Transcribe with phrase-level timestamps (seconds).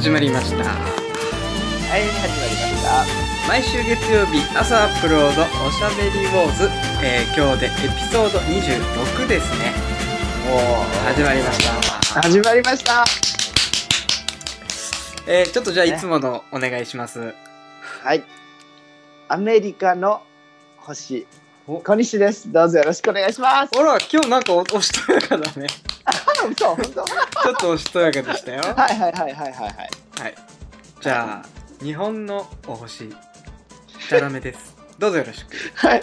[0.00, 3.46] 始まりましたはい、始まりました。
[3.46, 6.70] 毎週月曜日朝アップロードおしゃべりウォーズ、
[7.04, 9.74] えー今日でエピソード26ですね
[10.48, 13.04] も始まりました始まりました。
[15.30, 17.34] えーちょっとじゃあねいつものお願いします
[18.02, 18.24] はい。
[19.28, 20.22] アメリカの
[20.78, 21.26] 星、
[21.66, 22.50] お小西です。
[22.50, 23.76] どうぞよろしくお願いします。
[23.76, 25.89] ほら今日なんかおおしとやかだねあ、
[26.50, 26.84] 嘘、本当？
[26.84, 28.62] ちょっとおしとやかでしたよ。
[28.62, 29.72] はいはいはいはいはいはい。
[30.20, 30.34] はい。
[31.00, 33.08] じゃあ日本のお星
[34.10, 34.76] ダメです。
[34.98, 35.56] どうぞよろしく。
[35.76, 36.02] はい、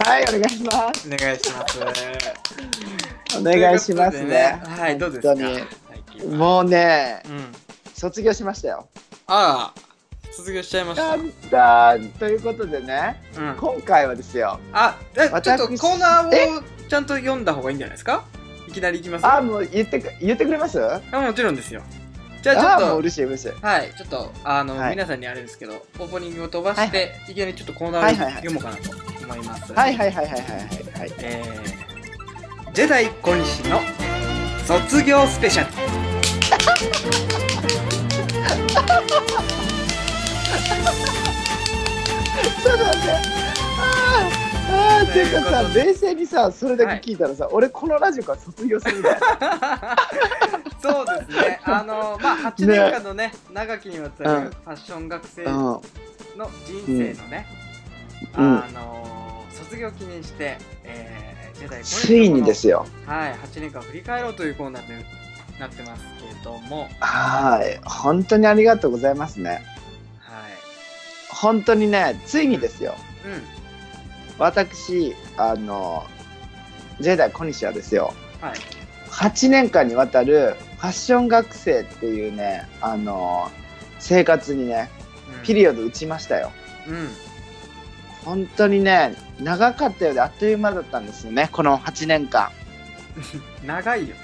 [0.00, 1.08] はい、お願いします。
[1.08, 1.78] お願いします。
[3.38, 4.62] お願いしますということでね。
[4.66, 5.34] はいどうですか？
[5.34, 6.36] 本最近は。
[6.36, 7.52] もうね、うん。
[7.94, 8.88] 卒業しましたよ。
[9.26, 9.80] ああ
[10.32, 11.06] 卒業しちゃいました。
[11.06, 11.18] やっ
[11.50, 12.10] たー。
[12.18, 13.54] ということでね、うん。
[13.56, 14.60] 今回はですよ。
[14.72, 18.24] あえちょっ私とコーナーをちゃんと読んだ方がいいんじゃないですか？
[18.36, 18.43] い
[18.74, 20.82] きなりいきますあ、もう言ってく言ってくれます？
[20.84, 21.82] ああもちろんですよ
[22.42, 23.52] じゃあちょっ嬉しい嬉しい。
[23.58, 28.82] とはいちょっとあの、はい皆さんにあれですけどオープニングを飛ばして、はいいきなりちょっとコーナーをはいはいはい読もうかなと
[29.24, 30.58] 思いますはいはいはいはいはいはい
[31.00, 31.12] はい。
[31.20, 33.80] えー、ジェダイ小西の
[34.66, 35.72] 卒業スペシャル
[42.62, 43.08] ちょっと待って。
[43.80, 49.96] あーあー、っていうかさ、冷静にさ、それだけ聞いたらさ、俺このラジオから卒業するみたいな。
[50.80, 55.52] そうですねあのまあ8年間のね長きにわたるうんファッション学生うん。
[55.52, 55.82] の
[56.66, 57.46] 人生のね、
[58.36, 62.86] うんあの卒業記念して、えー、ジェダイついにですよ。
[63.06, 65.04] はい、8年間振り返ろうというコーナーに
[65.58, 67.80] なってますけれども、はい。
[67.84, 69.50] 本当にありがとうございますね。
[69.50, 69.62] はい。
[71.30, 72.94] 本当にね、ついにですよ。
[73.24, 73.63] うん。
[74.38, 76.04] 私、あの、
[77.00, 78.58] ジェダイ小西はですよ、はい。
[79.10, 83.50] 8年間にわたるファッション学生っていうね、あの、
[83.98, 84.90] 生活にね、
[85.42, 86.50] ピリオド打ちましたよ。
[86.88, 87.08] うん。
[88.24, 92.50] 本当にね、長かったようであっという間だったんですよね、この8年間。
[93.64, 94.16] 長いよ。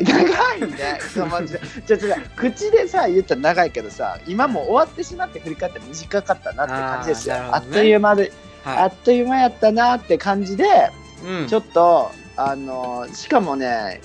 [0.00, 0.98] 長いね。
[1.12, 7.34] そうマジでちょちょ口でさ言ったら長いけどさ今もう終わってしまって振り返ったら短かったなって感じですよ。
[7.34, 8.32] あ,、あっという間で、
[8.64, 11.26] あはっという間やったなって感じで、い。
[11.26, 11.48] うん。
[11.48, 14.00] ちょっとあのしかもね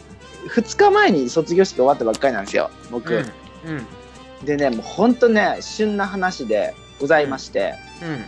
[0.50, 3.16] 2日前に卒業式終わったばっかりなんですよ僕。
[3.16, 3.72] うん。
[3.72, 4.46] うん。
[4.46, 8.26] でねもうほんとね旬な話でございまして、うん。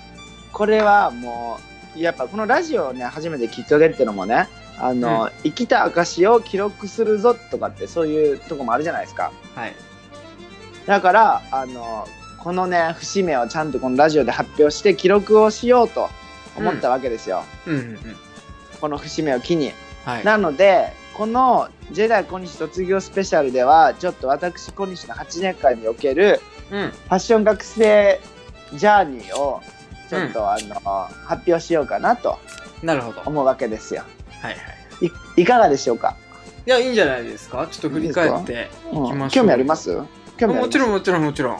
[0.53, 1.59] これはも
[1.95, 4.47] うやっぱこのラジオをね初めてきっかけっていうのもね
[4.79, 9.75] あの、生きた証を記録するぞとかってそういうとこもあるじゃないですかはい。
[10.85, 12.07] だからあの
[12.39, 16.09] このね節目をちゃんとこのラジオで発表して記録をしようと
[16.57, 17.73] 思ったわけですよ、うん。
[17.73, 17.79] うん。
[17.79, 17.97] うん。
[18.81, 19.71] この節目を機に、
[20.05, 20.23] はい。
[20.25, 26.41] なのでこの「ジェダイ小西卒業スペシャル」ではちょっと私小西の8年間における
[26.71, 26.89] うん。
[26.89, 28.19] ファッション学生
[28.73, 29.61] ジャーニーを
[30.09, 30.75] ちょっと、あの
[31.25, 32.37] 発表しようかなと
[32.83, 33.17] なるほど。
[33.19, 34.03] はい思うわけですよ
[34.41, 34.57] はい。
[35.01, 36.15] いいかがでしょうか、
[36.65, 37.67] いや、いいんじゃないですか？
[37.69, 39.43] ちょっと振り返っていきうんましょう。
[39.43, 39.95] 興味あります？
[40.37, 40.61] 興味あります？
[40.61, 41.59] もちろんもちろんもちろん。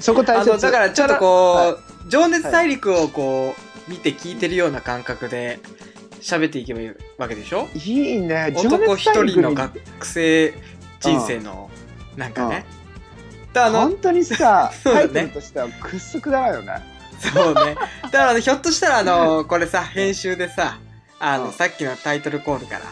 [0.00, 1.76] そこ大切あの、だからちょっとこう、はい
[2.08, 5.58] 情熱大陸をこう、見て聞いてるような感覚で
[6.20, 7.68] 喋っていけばいいわけでしょ？
[7.74, 8.52] いいね。
[8.56, 10.54] 男一人のが学生
[11.00, 11.70] 人生の
[12.16, 12.64] なんかね。
[13.52, 14.92] だあの本当にさ、 ね。
[14.92, 16.74] タイトルとしてはくっそくだらよね。
[17.34, 17.76] そうね。
[18.02, 20.78] だからひょっとしたらあのこれさ編集でさ
[21.18, 21.44] あうん。
[21.46, 22.82] のさっきのタイトルコールから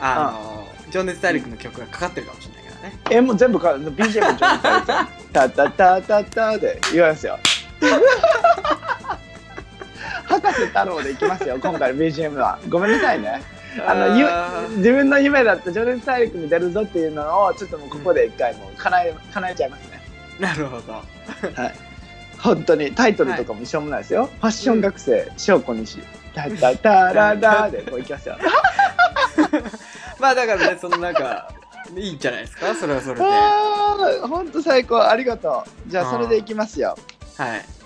[0.00, 2.98] あの情熱大陸の曲がかかってるかもしれないからね。
[3.10, 4.38] えもう全部か BGM 上手
[5.32, 7.38] タタタタタで言われますよ
[10.40, 12.58] 博士太郎でいきますよ今回の BGM は。
[12.68, 13.42] ごめんなさいね。
[13.86, 14.26] あのゆ
[14.78, 20.00] 自分の夢だった情熱大陸に出るぞっていうのをちょっともうここで一回もう叶え叶えちゃいますね。
[20.40, 21.02] なるほど。
[22.38, 25.98] 本当にタイトルとかもしょうもないですよ、ファッション学生翔子西。
[26.34, 28.36] タタタララでこういきますよ。
[30.18, 31.48] まあだからねそのなんか
[31.96, 32.74] いいんじゃないですか？
[32.74, 33.20] それはそれで。
[33.22, 35.02] はああ本当最高。
[35.02, 35.90] ありがとう。
[35.90, 36.96] じゃあそれでいきますよ。
[37.56, 37.81] い。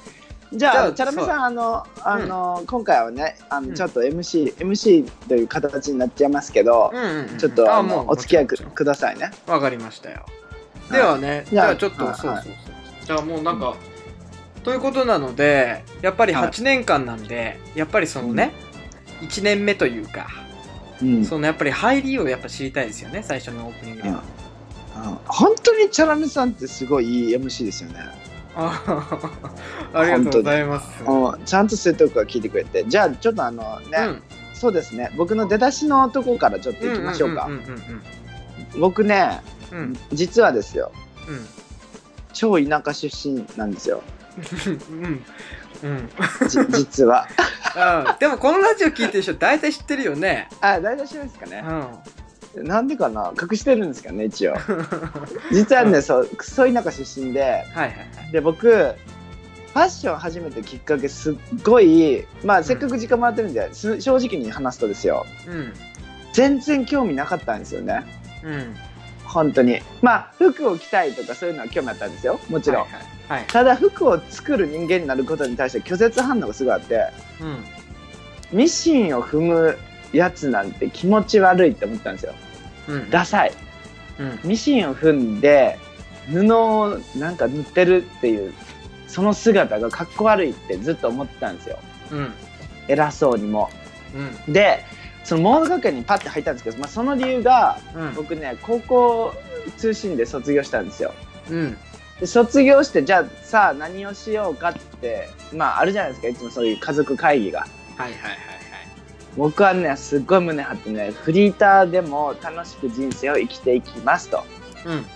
[0.53, 3.75] じゃあチャラメさんあのあの、今回はねあの、うん。
[3.75, 7.39] ちょっと MC MC という形になっちゃいますけど、うんうんうん。
[7.39, 9.31] ちょっとあのもうお付き合いくださいね。
[9.47, 10.25] わかりましたよ。
[10.91, 12.15] ではね、じゃあちょっと、はい。
[12.15, 12.53] そうそうそう。
[13.07, 13.77] じゃあもうなんか、
[14.63, 16.49] ということなので、やっぱりはい。
[16.49, 18.53] 8年間なんで、やっぱりそのね、
[19.21, 20.29] 1年目というか、
[21.03, 21.25] うん。
[21.25, 24.15] そのやっぱり入りをやっぱ知りたいですよね、最初のオープニングでは。
[24.17, 24.47] うん
[25.27, 28.01] 本当にチャラメさんってすごいいい MC ですよね、
[28.57, 29.21] あ
[29.93, 31.05] ありがとうございます。
[31.05, 32.85] うん、ちゃんとそういうとこから聞いてくれて。
[32.89, 34.23] じゃあちょっとあのね、うん。
[34.55, 35.13] そうですね。
[35.17, 37.49] 僕の出だしのとこからちょっといきましょうか。
[38.79, 40.91] 僕ねうんうん実はですよ。
[41.29, 41.47] うん。
[42.33, 44.03] 超田舎出身なんですよ。
[44.91, 45.25] うん。
[45.83, 46.11] うん。
[46.49, 47.29] じ実は。
[48.09, 48.19] うん。
[48.19, 50.49] でもこのラジオ聞いてる人大体知ってるよね。
[50.63, 51.65] あ大体知らないですかね。
[51.67, 51.87] う、ん
[52.63, 54.55] なんでかな隠してるんですかね一応。
[55.53, 57.41] 実はね、そうクソ田舎出身で。
[57.43, 57.87] はいはいは
[58.29, 58.33] い。
[58.33, 58.69] で僕
[59.77, 65.27] ファッション始めたきっかけすっごいまあせっかく時間もらってるんで、す正直に話すとですよ。
[65.47, 65.75] うん。
[66.33, 68.03] 全然興味なかったんですよね。
[68.43, 68.75] うん。
[69.25, 69.81] 本当に。
[70.01, 72.41] まあ服を着たいとかそういうのは興味あったんですよ。
[72.49, 72.99] もちろん、はいは
[73.37, 73.45] い、はい。
[73.49, 77.09] ただ服を作る人間になることに対して拒絶反応がすごいあって。
[77.43, 77.65] うん。
[78.59, 79.77] ミシンを踏む
[80.15, 82.33] やつなんて気持ち悪いって思ったんですよ。
[82.41, 82.46] うん
[83.11, 83.53] ダサい。
[84.19, 84.41] うん。
[84.45, 85.79] ミシンを踏んで
[86.31, 88.53] 布をなんか塗ってるっていう
[89.07, 91.79] その姿がかっこ悪いってずっと思ってたんですよ。
[92.13, 92.33] うん。
[92.89, 93.71] 偉そうにも。
[94.47, 94.53] うん。
[94.53, 94.85] で
[95.25, 98.15] そのモード学園にパッて入ったんですけど、まあ、その理由がうん。
[98.15, 99.35] 僕ね高校
[99.77, 101.13] 通信で卒業したんですよ。
[101.51, 101.77] うん。
[102.21, 107.61] で卒業してじゃあさあ何をしようかってまああるじゃないですかいつもそういう家族会議が。
[107.61, 107.69] はい
[107.99, 108.56] はいはい
[109.37, 114.39] 僕はねすっごい胸張ってねフリーターでも楽しく人生を生きていきますと。
[114.39, 114.47] はい
[114.87, 115.07] うん。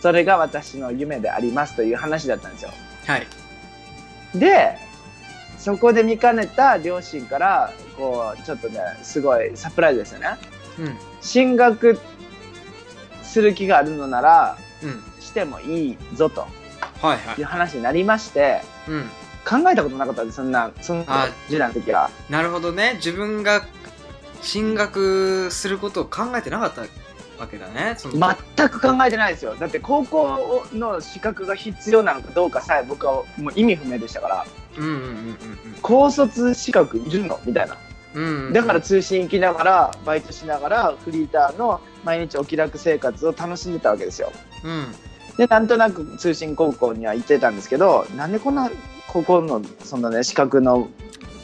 [0.00, 2.70] それが私の夢でありますという話だったんですよ。
[3.06, 3.26] はい。
[4.34, 4.76] で
[5.58, 10.28] そこで見かねた両親からこうちょっとねすごいサプライズですよね。
[10.78, 10.96] うん。
[11.20, 11.98] 進学
[13.22, 15.02] する気があるのならうん。
[15.20, 16.42] してもいいぞと
[17.02, 17.40] はいはい。
[17.40, 19.10] いう話になりましてうん
[19.46, 22.10] 考えたことなかったんですそんなそんなあ時代の時は。
[22.28, 22.94] なるほどね。
[22.96, 23.64] 自分が
[24.42, 26.80] 進学することを考えてなかった
[27.38, 27.96] わけだね。
[27.96, 29.54] 全く考えてないですよ。
[29.54, 34.46] だって高校の資格が必要なのかどうかさえ僕はもう意味不明でしたから。
[34.78, 35.38] うんうんうん。
[35.80, 37.76] 高卒資格いるのみたいな。
[38.14, 38.52] うんうんうん。
[38.52, 44.32] だから通信行きながらバイトしながらフリーターの毎日お気楽生活を楽しんでたわけですよ。
[44.64, 44.94] うん
[45.36, 48.70] でなんとなく通信高校には行ってたんですけどなんでこんな
[49.08, 50.88] 高校のそんなね資格の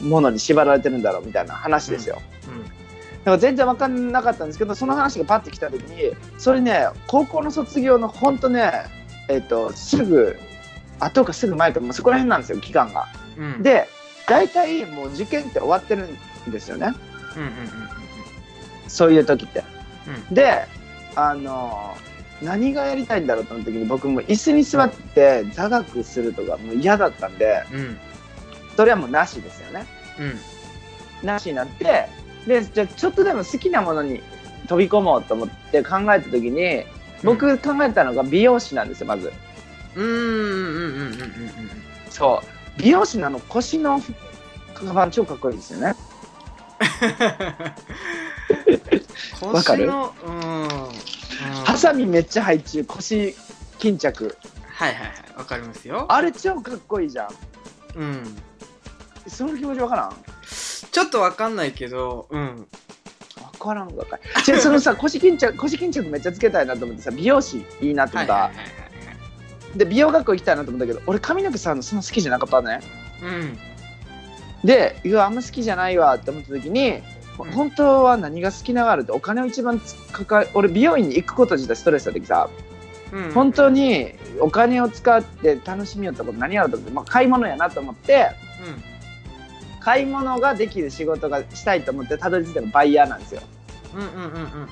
[0.01, 8.71] ものに縛られてるんだろうみたいな話ですよ、だから全然分かんなかったんですけどその話がパッて来た時にそれね高校の卒業のほんとね
[9.29, 10.37] えっ、とすぐ
[10.99, 13.07] 後かすぐ前かもうそこら辺なんですよ期間が。
[13.37, 13.43] うん。
[13.43, 13.87] うんで
[14.25, 16.07] 大体もう受験って終わってる
[16.47, 16.93] んですよね。
[17.35, 17.49] うんうん
[18.87, 19.63] そういう時って。
[20.29, 20.33] うん。
[20.33, 20.65] で
[21.15, 21.95] あの
[22.43, 27.97] 何がやりたいんだろうと思った時に僕も椅子に座って座学するとかもう嫌だったんでうんうん
[28.75, 29.85] それはもうなしですよね。
[30.19, 30.23] う
[31.23, 32.07] んなしになって
[32.47, 34.21] でじゃあちょっとでも好きなものに
[34.67, 36.83] 飛び込もうと思って考えた時に
[37.23, 39.31] 僕考えたのが美容師なんですよまず。
[39.95, 41.11] うんうんうんうんうんうん
[42.09, 42.41] そ
[42.77, 42.81] う。
[42.81, 44.01] 美容師のあの腰の
[44.73, 45.95] カバン超かっこいいですよね。
[49.43, 49.85] う んわかる？
[49.85, 49.93] うん
[51.65, 53.35] ハサミめっちゃ入っちゅう腰
[53.79, 54.37] 巾着。
[54.67, 55.13] はいはいはい。
[55.37, 56.05] わかりますよ。
[56.09, 57.29] あれ超かっこいいじゃん。
[57.95, 58.37] うん。
[59.27, 60.15] その気持ちわからん？
[60.91, 62.67] ちょっとわかんないけどうん。
[63.41, 64.21] わからんがかい。
[64.47, 68.51] 違うそのさ 腰巾着腰巾着めっちゃつけたいなと思ってさ美容師いいなと思った、
[69.75, 72.81] で美容学校行きたいなと思ったけど俺髪の毛さんのそんな好きじゃなかったね。
[73.21, 73.59] うん。
[74.63, 77.03] でいやあんま好きじゃないわって思った時に、うん
[77.37, 82.49] 本当は何が好きながらってお金を一番つかか俺美容院に行くこと自体ストレスだった時さ、
[83.11, 83.31] うん。
[83.33, 88.29] 本当にお金を使って楽しみよったこと何やろうと思って、まあ、買い物やなと思って
[89.79, 93.41] 買い物ができる仕事がしたいと思ってたどり着いたのがバイヤーなんですよ。
[93.93, 94.31] うんうんうんうんうん。
[94.31, 94.69] うん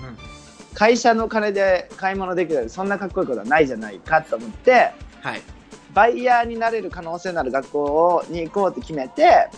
[0.73, 4.91] 会社の金で買い物できるそんなかっこいいことはないじゃないかと思って
[5.21, 5.41] はい。
[5.93, 9.49] バイヤーになれる可能性のある学校に行こうって決めて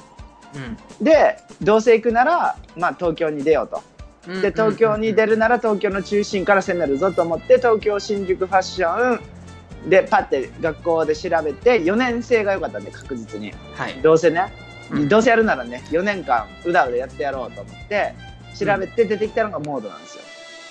[0.56, 1.04] うん。
[1.04, 3.78] でどうせ行くなら、まあ、東京に出ようと。
[4.28, 9.20] うんで東京に出るなら東京の中心から攻めるぞと思って東京新宿ファッショ
[9.86, 13.52] ンでパッて学校で調べて4年生が良かったんで確実に。
[13.74, 13.96] はい。
[14.02, 14.54] どうせね、
[14.92, 15.10] うん。
[15.10, 18.16] どうせやるならね4年間うだうだやってやろうと思って
[18.58, 20.24] 調べて出てきたのがモードなんですよ。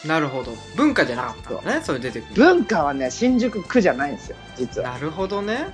[0.06, 0.52] なるほど。
[0.74, 2.34] 文化じゃなかったねそれ出てくる。
[2.34, 4.92] 文化はね新宿区じゃないんですよ実は。
[4.92, 5.66] なるほどね。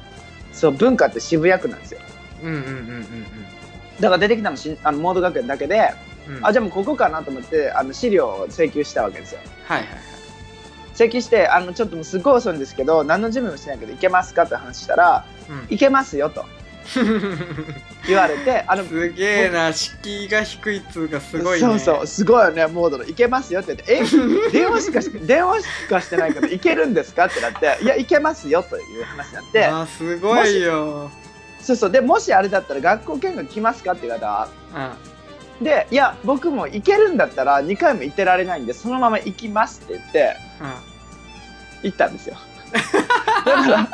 [0.53, 2.01] そう文化って渋谷区なんですよ。
[2.43, 3.58] うんうんうんうん
[4.01, 5.93] だから出てきたのしあのモード学園だけで、
[6.29, 6.37] うん。
[6.37, 9.41] うんあじゃあもうここかなと思ってあの資料を請求したわけですよ。
[9.65, 9.99] はいはいはい。
[10.95, 15.67] 請求してあのちょっともうすごい遅いんですけど何の準備もしてないけど行けますかって話したらうん。
[15.71, 16.45] 行けますよと。
[18.07, 21.67] 言われてあのすげえな敷居が低いっつうかすごいね。
[21.67, 23.05] そうそうすごいよねモードの。
[23.05, 31.11] 行けますよって言ってえ 電話しかし電話しかしてないけど行けるんですかってなっていや行けますよという話になってあすごいよ
[31.61, 31.91] そうそう。
[31.91, 34.49] でもしあれだったら学校見学来ますかって言われたら
[35.61, 35.65] うん。
[35.65, 40.37] でいや僕も行けるんだったら2回も行ってられないんでそのまま行きますって言って
[41.83, 42.37] 行ったんですよ。
[43.45, 43.89] だから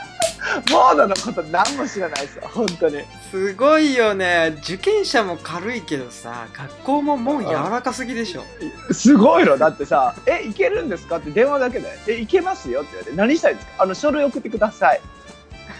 [0.70, 2.98] モードのこと何も知らないですよ本当に。
[3.30, 4.56] すごいよね。
[4.62, 8.44] 受験者も軽いけどさ学校も門柔らかすぎでしょ。
[8.92, 9.56] すごいの。
[9.56, 13.84] だってさ「えいけるんですか?」って電話だけで「えいけますよ」って言われて「何したいんですか？
[13.84, 15.00] あの書類送ってください」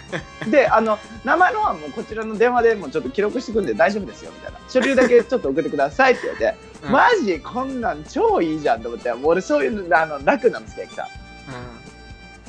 [0.49, 4.59] であの名前のはもうこちらの電話でもちょっと記録してくんで大丈夫ですよみたいな。
[4.69, 6.91] 書類だけちょっと送ってくださいって言われて、うん。
[6.91, 11.07] マジこんなん超いいじゃんと思ってもう俺そういうのあの楽なんですけどさ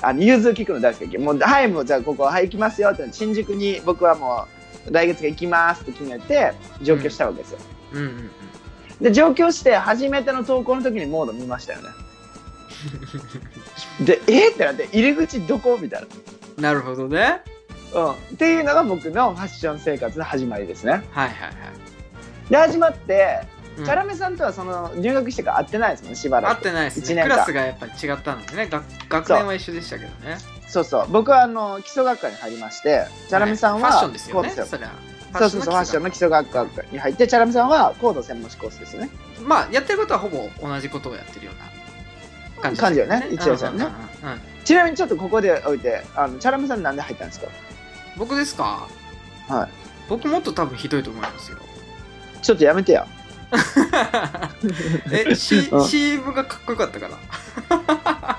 [0.02, 4.46] あの融通聞くの大好きもうはいもうじゃあここはい行きますよって新宿に僕はも
[4.88, 7.58] う来月が行きますって決めて上京したわけですよ、
[7.92, 7.98] うん。
[7.98, 8.30] うんうん
[9.00, 11.88] で上京して初めての投稿の時にモード見ましたよね。
[14.00, 15.78] でえってなって入り口どこ？
[15.80, 16.06] みたいな
[16.72, 17.42] るほどね。
[17.94, 20.92] な、うん、っていうのが僕のファッション生活の始まりですね。
[20.92, 22.50] はいはいはい。
[22.50, 23.40] で始まって、
[23.78, 23.84] うん。
[23.84, 26.58] チャラメさんとはその入学してから会ってないですもんねしばらく。
[26.58, 27.28] 合ってないです一年間。
[27.28, 28.68] ねクラスがやっぱり違ったんですね。
[28.70, 30.38] 学学年は一緒でしたけどね。
[30.68, 31.06] そうそう。
[31.10, 34.90] 僕はあの基礎学科に入りましてチャラメさんは、ファッションですよねそりゃ。
[35.38, 36.66] そうそうそうファッションの基礎学科。
[36.90, 39.10] に入ってチャラメさんはコード専門志コースですよね。
[39.44, 43.84] まあやってることはほぼ同じことをやってるような感じ感じよね一応さね。
[43.84, 47.46] うんうんうんうんちなみにちょっとここでおいてあのチャラメさんなんで入ったんですか？
[48.16, 48.86] 僕ですか？
[49.48, 49.68] はい。
[50.08, 51.58] 僕もっと多分ひどいと思いますよ。
[52.42, 53.06] ちょっとやめてよ
[55.12, 55.84] え、 C うん。
[55.84, 57.16] CM がかっこよかったから。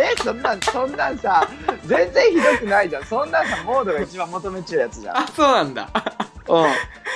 [0.00, 1.48] えそんなんそんなんさ
[1.86, 3.04] 全然ひどくないじゃん。
[3.04, 5.18] そんなんさモードが一番求めちゅうやつじゃん。
[5.18, 5.88] あそうなんだ。
[6.48, 6.66] うん。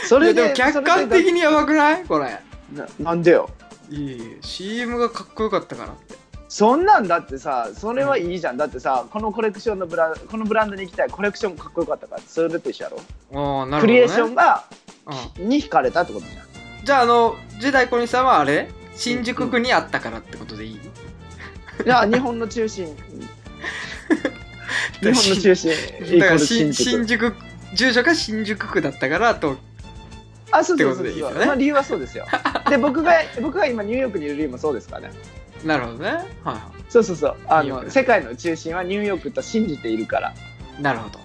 [0.09, 2.05] それでいやでも客観的にやばくない？
[2.05, 2.39] これ。
[2.73, 3.51] ななんでよ？
[3.91, 6.15] いえいえ CM がかっこよかったからって
[6.57, 8.57] そんなんだってさそれはいいじゃん。
[8.57, 12.97] だってさこのコレクションのブランこのブランドに行きたいコレクションもかっこよかったからそれと一緒やろ。
[13.35, 14.65] ああなるほど、ね、クリエーションが
[15.39, 15.49] うん。
[15.51, 16.47] に惹かれたってことじゃん
[16.83, 18.71] じゃああのジェダイ小西さんはあれ？
[18.95, 20.75] 新宿区にあったからってことでいい？
[20.77, 20.81] い
[21.85, 22.87] や日本の中心。
[25.01, 27.35] 日本の中心イーコールだから新新宿新宿
[27.75, 29.59] 住所が新宿区だったからと。
[30.51, 31.45] あそうそうそうってことでいいすよね。
[31.45, 32.25] まあ、理由はそうですよ。
[32.71, 35.11] で僕が僕が今ニューヨークにいる理由もそうですからね
[35.65, 36.11] なるほどね。
[36.11, 37.37] はいはそうそうそう。
[37.49, 40.35] あの世界の中心はニューヨークと信じているから。
[40.79, 41.19] いなるほど。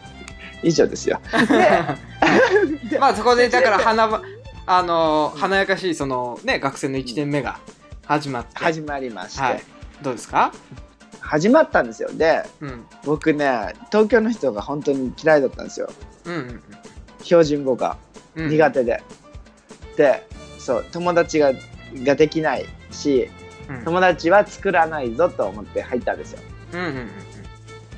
[0.64, 1.20] 以上ですよ。
[2.90, 4.22] でまあそこでだから花ば
[4.66, 7.60] あの華やかしいそのね学生の1年目が
[8.06, 9.64] 始まって、始まりまして、はい。
[10.02, 10.52] どうですか？
[11.20, 12.10] 始まったんですよ。
[12.12, 12.86] でうん。
[13.06, 15.90] 僕ね東京の人が本当に嫌いだったんですよ。
[16.26, 16.64] うんうん
[17.24, 17.98] 標準語が
[18.36, 18.50] うん。
[18.50, 19.04] 苦手で、
[19.98, 21.52] でそう友達が
[21.94, 23.51] ができないしうん
[23.86, 26.40] 友達は作らないぞと思って入ったんですよ。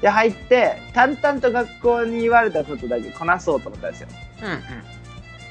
[0.02, 4.08] で入って淡々と学校に言われたことだけこなそうと思ったんですよ。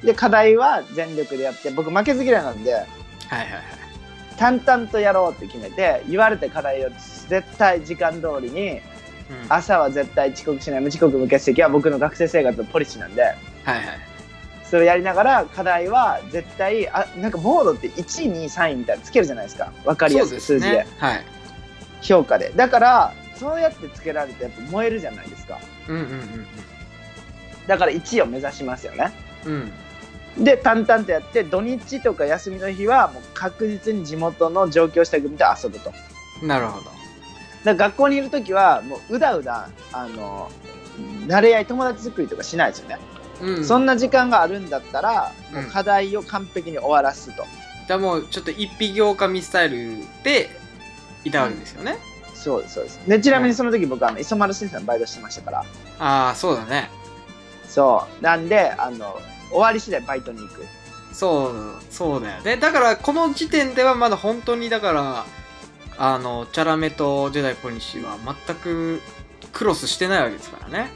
[0.05, 3.63] で課題は全力でやって僕負けず嫌いなんではいはいはい。
[4.37, 6.91] 淡々とやろうって決めて言われた課題を
[7.29, 8.81] 絶対時間通りにうん。
[9.49, 13.23] 朝は絶対遅刻しない無遅刻無欠席は僕の学生生活のポリシーなんで。
[13.23, 14.12] はいはい
[14.73, 19.71] それをやりながら課題は絶対あなんかモードって1位2位3位みたいなのつけるじゃないですか。
[19.85, 20.79] 分かりやすく数字で。
[20.79, 20.87] ね。
[20.97, 21.25] はい。
[22.01, 22.55] 評価で。
[22.57, 25.59] だからそうやってつけられてやっぱ燃えるじゃないですか。
[25.89, 26.47] うんうんうん
[27.67, 29.13] だから1位を目指しますよね。
[29.45, 30.43] うん。
[30.43, 35.93] で淡々とやって土日とか休みの日はもう確実に地元の上京した組と遊ぶと。
[36.43, 36.87] なるほど。
[37.65, 40.51] ら学校にいる時はもううだうだあの
[41.27, 42.97] 慣れ合い友達作りとかしないですよね、
[43.43, 43.65] うん。
[43.65, 47.45] そんな時間があるんだったらもううん課題を完璧に終わらすと、
[47.87, 50.51] じゃあもうちょっと一匹狼スタイルで
[51.25, 51.99] いたわけですよね、
[52.35, 53.01] そうですそうです。
[53.07, 55.65] でちなみにその時僕はあの磯丸先生のバイトしてましたから。
[55.99, 56.89] ああそうだね。
[57.69, 58.23] そう。
[58.23, 59.19] なんであの
[59.51, 60.65] 終わり次第バイトに行く。
[61.13, 62.57] そうそうだよね。
[62.57, 65.27] だからこの時点ではまだ本当にだから
[65.99, 69.01] あのチャラメとジェダイ小西は全く
[69.53, 70.91] クロスしてないわけですからね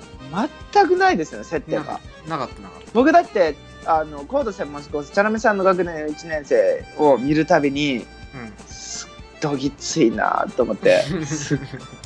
[0.73, 8.05] 全くないですよね接点ながなかったなかっ僕だってあのコード専門志コースチャラメさんの学年1年生を見るたびに
[8.67, 11.59] たすっどぎついなと思ってうんす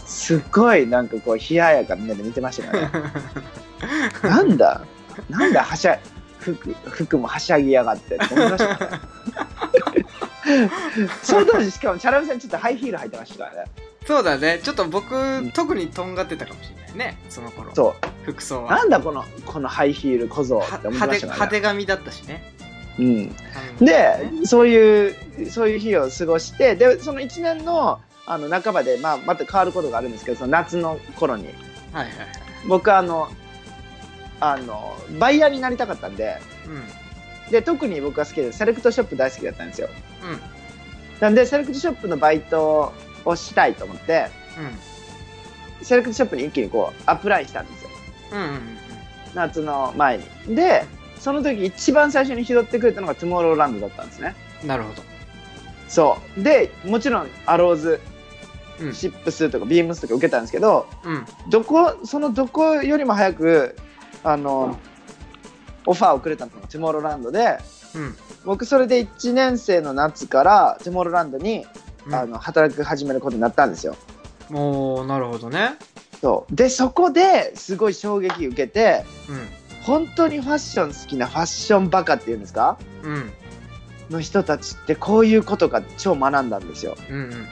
[0.04, 2.90] すっごいなんかこう冷ややかみんなで見てましたよね。
[4.22, 4.82] なんだ？
[5.28, 5.62] なんだ？
[5.62, 5.98] はしゃ
[6.40, 9.00] 服服もはしゃぎやがってって思いましたからね。
[11.22, 13.70] その当時しかもチャラメさんちょっとハイヒール履いてましたからね
[14.10, 14.58] そうだね。
[14.60, 15.52] ちょっと僕、ん。
[15.52, 17.18] 特にとんがってたかもしれないね。
[17.28, 17.72] その頃。
[17.76, 18.70] そ服装うは。
[18.70, 21.10] なんだこのこのハイヒール小僧はって思ってたから。
[21.12, 22.52] ね派手髪だったしね。
[22.98, 23.06] うん。
[23.06, 23.08] う
[23.84, 31.44] んでそういうそういう日を過ごしてでその1年のあの半ばで、まあ、また変わることがあるんですけどその夏の頃に。
[31.44, 31.54] はい
[31.94, 32.08] はいはい。
[32.66, 33.28] 僕あの
[34.40, 36.40] あのバイヤーになりたかったんで。
[36.66, 37.52] うん。
[37.52, 39.88] で特に僕が好きでセレクトショップ大好きだったんですよ。
[40.24, 40.40] うん。
[41.20, 42.92] なんでセレクトショップのバイト
[43.24, 44.28] をしたいと思って
[45.82, 47.90] セレクトショップに一気にこうアプライしたんですよ。
[48.32, 48.40] うん。
[48.40, 48.60] うん。
[49.34, 50.56] 夏の前に。
[50.56, 50.84] で
[51.18, 54.34] その時一番最初に拾ってくれたのがトゥモローランドだったんですね。
[54.62, 55.02] うんなるほど。
[55.88, 56.42] そう。
[56.42, 58.00] でもちろんアローズ
[58.80, 58.94] うん。
[58.94, 61.26] シップスとかビームスとか受けたんですけどうん。
[61.48, 63.76] どこそのどこよりも早く
[64.22, 64.78] あの
[65.86, 67.58] オファーをくれたのがトゥモローランドで
[67.94, 68.16] うん。
[68.44, 71.66] 僕それで1年生の夏からトゥモローランドに、
[72.06, 72.14] うん。
[72.14, 73.96] あの働く始めることになったんですよ。
[74.50, 75.76] おーなるほどね。
[76.20, 76.54] そう。
[76.54, 79.48] でそこですごい衝撃受けてうん。
[79.82, 82.78] 本当にファッション好きなファッションバカっていうんですか？
[83.02, 83.32] うん。
[84.10, 86.96] の人たちってこういうことが超学んだんですよ。
[87.08, 87.46] うんうんうん。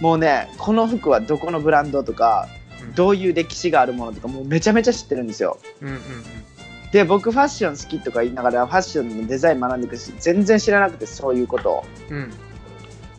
[0.00, 2.48] もうねこの服はどこのブランドとか
[2.82, 2.92] うん。
[2.94, 5.58] どういう歴史があるものとかもうめちゃめちゃ知ってるんですよ。
[5.82, 5.98] うんうん
[6.92, 11.84] で僕ファッション好きとか言いながらファッションのデザイン学んでいくし全然知らなくてそういうことを。
[12.10, 12.32] うんうん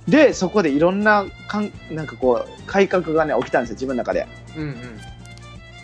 [0.08, 4.28] でそこでいろんなかんなんかこう改革がね起きたんですよ自分の中で。
[4.56, 4.78] うんうん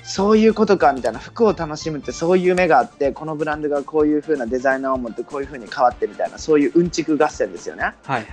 [0.05, 7.83] そういうことかみたいな服を楽しむってそういう目があってこのブランドがこういう風なデザイナーを持ってこういう風に変わってみたいなそういううんちく合戦ですよね。
[7.83, 8.25] はいはいはい。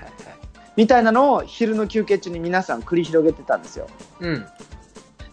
[0.77, 3.87] みたいなのを昼の休憩中に皆さん繰り広げてたんですよ。
[4.19, 4.47] うん。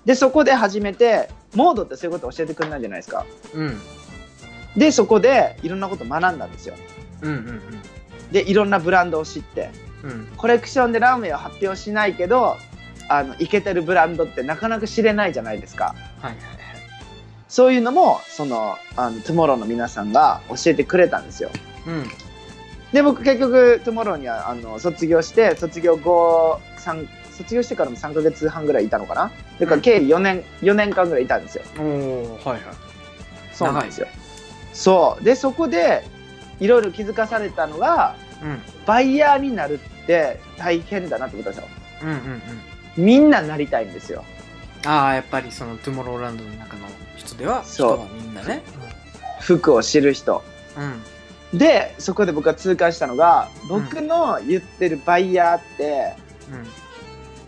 [0.05, 3.25] でそこで初めてモードってそういうこと教えてくれないじゃないですか。
[3.55, 3.77] うん。
[4.77, 6.75] でそこでいろんなこと学んだんですよ。
[7.23, 7.61] うんうん。
[8.31, 9.71] でいろんなブランドを知って
[10.37, 12.57] コレクションでランウェイを発表しないけど
[13.09, 15.95] あのイケてるブランドってなかなか知れないじゃないですか。
[16.21, 16.37] はいはいはい。
[17.47, 21.49] そういうのもそのあのトゥモローの皆さんが教えてくれたんですよ。
[21.87, 22.03] うん。
[22.91, 29.31] で僕結局トゥモローにはあの卒業して卒業後三卒業してからも3ヶ月半ぐらいいたのかな？
[29.59, 29.81] だからうん。
[29.81, 31.63] 計4年4年間ぐらいいたんですよ。
[31.79, 32.61] おおはいはい。
[33.53, 34.07] そうなんですよ。
[34.73, 35.23] そう。
[35.23, 36.03] でそこで
[36.59, 38.61] いろいろ気づかされたのがうん。
[38.85, 39.96] バイヤーになるって
[40.57, 41.67] 大変だなってことですよ
[42.03, 43.03] うんうんうん。
[43.05, 44.23] みんななりたいんですよ。
[44.85, 47.97] ああやっぱりそのトゥモローランドの中の人ではそう。
[47.97, 48.63] 人はみんなね。
[49.39, 50.43] 服を知る人。
[51.53, 51.57] うん。
[51.57, 56.13] でそこで僕が痛感したのが僕の言ってるバイヤーって、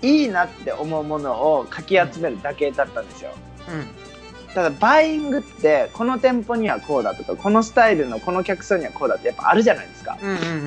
[0.02, 0.10] うん。
[0.10, 3.32] いいなって思うものをかき集めるだけだったんですよ。
[3.70, 4.54] うん。
[4.54, 10.18] ただバイイングってこの店舗にはこうだとかこのスタイルのこの客層にはこうだってやっぱあるじゃないですか。
[10.22, 10.66] うんうんうんうんう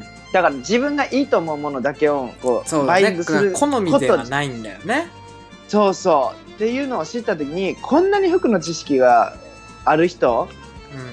[0.00, 5.06] んだから自分がいいと思うものだけをこうバイインする好みではないんだよね。
[5.68, 6.50] そうそう。
[6.54, 9.36] っていうのを知った時にこんなに服の知識が
[9.84, 10.48] ある人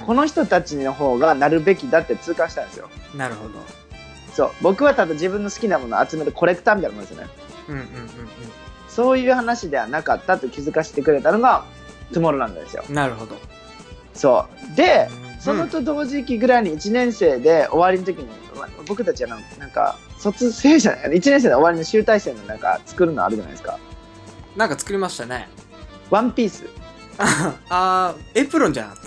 [0.08, 2.90] この人たちの方がなるべきだって痛感したんですよ。
[3.14, 3.54] うんなるほど。
[4.34, 4.52] そう。
[4.64, 7.30] 僕はただ自分の好きなものを集めるコレクターみたいなものですよね。
[7.70, 7.88] うんうんうん
[8.90, 11.64] そういう話ではなかったと気づかせてくれたのが
[12.12, 12.84] トゥモローランドですよ。
[12.90, 13.38] うんなるほど。
[14.16, 14.76] そう。
[14.76, 23.80] でうんそのと同時期ぐらいに1年生で終わりの時にま僕たちはなんか卒生じゃない1年生で終わりの集大成のなんか作るのあるじゃないですか。
[24.56, 25.48] なんか作りましたね。
[26.10, 26.66] ワンピース。
[27.18, 29.04] ああエプロンじゃなかっ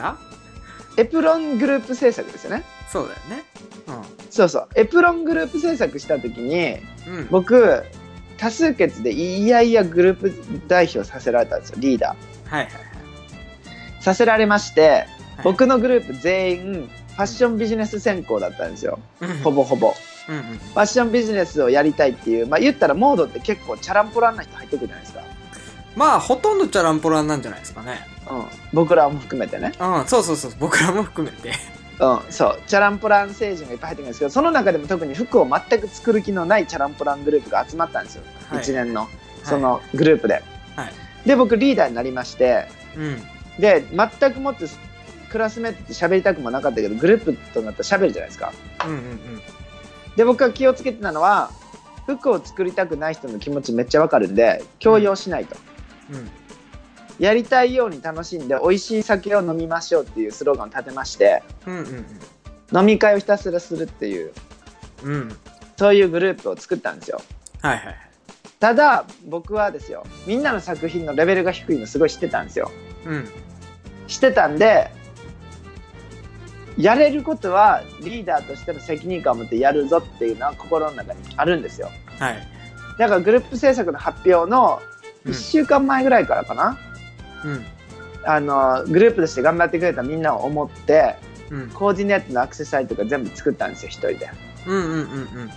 [0.96, 1.02] た？
[1.02, 2.64] エプロングループ制作ですよね。
[2.90, 3.44] そうだよね。
[4.30, 4.68] そうそう。
[4.74, 7.14] エプロングループ制作した時にうん。
[7.16, 7.82] うん僕
[8.36, 10.32] 多数決でいやいやグループ
[10.66, 11.76] 代表させられたんですよ。
[11.78, 12.50] リーダー。
[12.50, 12.70] はいはい
[14.00, 15.08] させられまして、はい
[15.42, 18.98] 僕のグループ全員ファッションビジネス専攻だったんですよ。
[19.20, 19.94] はいほぼほぼ。
[20.28, 20.42] うんうん。
[20.42, 25.22] ファッションビジネスをやりたいっていうまあ言ったらモードって結構チャランポランな人入ってくるじゃないですか、
[25.96, 28.06] まあほとんどチャランポランなんじゃないですかね。
[28.30, 29.72] うん、僕らも含めてね。
[29.78, 30.52] うんそうそうそう。
[30.58, 31.52] 僕らも含めて。
[32.00, 32.60] うんそう。
[32.66, 38.58] チャランポラン星人がいっぱい入ってくるんですけどその中でも特に服を全く作る気のないチャランポラングループが集まったんですよ、はい。
[38.60, 39.08] 1年の
[39.44, 40.42] そのグループで、
[40.74, 40.92] はい。
[41.26, 42.66] で僕リーダーになりまして。
[42.96, 43.22] うん。
[43.60, 44.66] で全くもって
[45.34, 48.52] クラスメートって喋りたくもなかったけどグループとなったら喋るじゃないですか。
[48.86, 49.42] うんうんうん。
[50.14, 51.50] で僕は気をつけてたのは
[52.06, 55.56] 服を作りたくない人の気持ちめっちゃわかるんで強要しないと、
[56.12, 56.30] うん。
[57.18, 62.06] やりたいように楽しんで美味しい酒を飲みましょうっていうスローガンを立てましてうんうん
[62.78, 64.32] 飲み会をひたすらするっていう
[65.02, 65.36] うんうん。
[65.76, 67.20] そういうグループを作ったんですよ。
[67.60, 67.96] はいはいはい。
[68.60, 72.70] ただ僕はですよみんなの作品のレベルが低いのすごい知ってたんですよ。
[73.04, 73.28] うん。
[74.06, 74.90] 知ってたんで
[76.76, 81.90] やれることはリーダーとしての責任感を持ってやるぞっていうのは心の中にあるんですよ。
[82.18, 82.48] はい。
[82.98, 84.82] だからグループ制作の発表の
[85.24, 85.32] うん。
[85.32, 86.78] 1週間前ぐらいからかな、
[87.44, 87.64] うん。
[88.24, 91.16] あのグループとして頑張ってくれたみんなを思って
[91.50, 91.70] うん。
[91.70, 94.30] コーディネートのアクセサリーとか全部作ったんですよ一人で。
[94.66, 95.00] うんうんうんう
[95.44, 95.50] ん。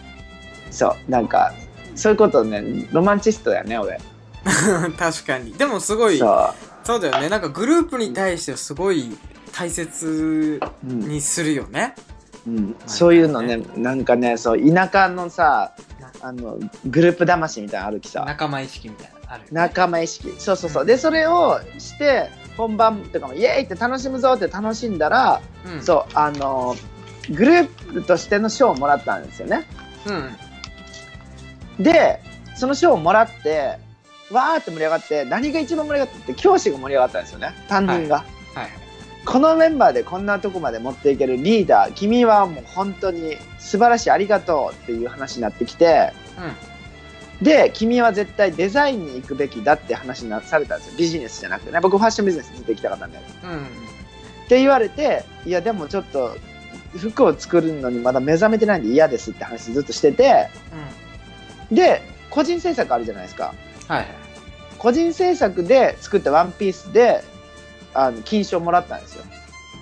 [0.71, 1.11] そう。
[1.11, 1.53] なんか
[1.95, 3.99] そういうことねロマンチストだよね俺。
[4.97, 5.53] 確かに。
[5.53, 6.53] でもすごいそ
[6.83, 7.27] そうだよね。
[7.27, 9.17] なんかグループに対してすごい
[9.57, 11.95] 大切う、うんにするよね。
[12.45, 15.73] うん、そういうのねなんかねそう田舎のさ
[16.21, 18.23] あのグループ魂みたいなのあるきさ。
[18.25, 19.47] 仲間意識みたいなあるよね。
[19.51, 20.31] 仲間意識。
[20.39, 20.85] そうそうそう。
[20.85, 25.81] でそれをして本番とかもイエーイって楽しむぞって楽しんだら、うん。
[25.81, 26.75] そうあの
[27.29, 29.65] グループとしての賞をもらったんですよね。
[31.77, 31.83] うん。
[31.83, 32.21] で
[32.55, 33.79] その賞をもらって
[34.31, 37.53] わーって盛り上がって何が一番盛り上がったって教師が盛り上がったんですよね。
[37.67, 38.17] 担任が、
[38.53, 38.86] はい
[39.27, 46.13] このメンバーでこんなとこまで持っていけるリーダー君はもう本当に素晴らしいありがとうっていう話になってきて
[47.41, 50.97] で君は絶対デザインに行くべきだって話になされたんですよ。
[50.97, 51.71] ビジネスじゃなくて。
[51.71, 53.49] ね僕ファッションビジネスずっと行きたかったんでっうん。
[53.49, 53.67] うん
[54.47, 56.37] て言われていやでもちょっと
[56.95, 60.47] 服を作るのにまだ目覚めてないんで嫌ですって話ずっとしてて
[61.69, 63.53] で個人制作あるじゃないですか。
[63.89, 64.07] はいはい。
[64.77, 67.23] 個人制作で作ったワンピースで
[67.97, 69.23] あの金賞もらったんですよ。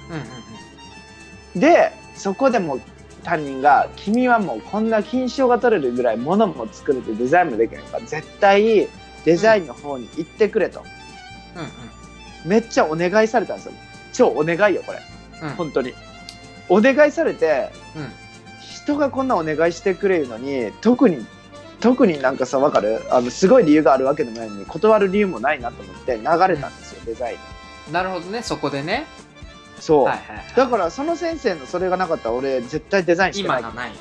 [0.09, 2.79] うんうんでそこでも
[3.23, 8.87] 担任が「君はもうこんな金賞が取れるぐらいものも作れてデザインもできるから絶対
[9.23, 10.83] デザインの方に行ってくれ」と、
[11.55, 11.69] うんうん。
[12.49, 13.71] めっちゃお願いされたんですよ。
[14.13, 14.99] 超お願いよこれ。
[15.41, 15.49] うん。
[15.55, 15.93] 本当に。
[16.69, 18.11] お願いされてうん。
[18.61, 21.25] 人がこんなお願いしてくれるのに特に
[21.79, 23.01] 特になんかさ分かる？
[23.09, 27.37] あのすごい理由があるわけでもないのに断る理由もないなと思って流れたんですよ、デザイン。
[27.37, 27.39] に
[27.91, 29.05] なるほどねそこでね。
[29.79, 30.45] そう、はいはいはい。
[30.55, 33.59] だからその先生のそれがなかったら俺絶対デザインしてない。
[33.59, 33.91] 今がない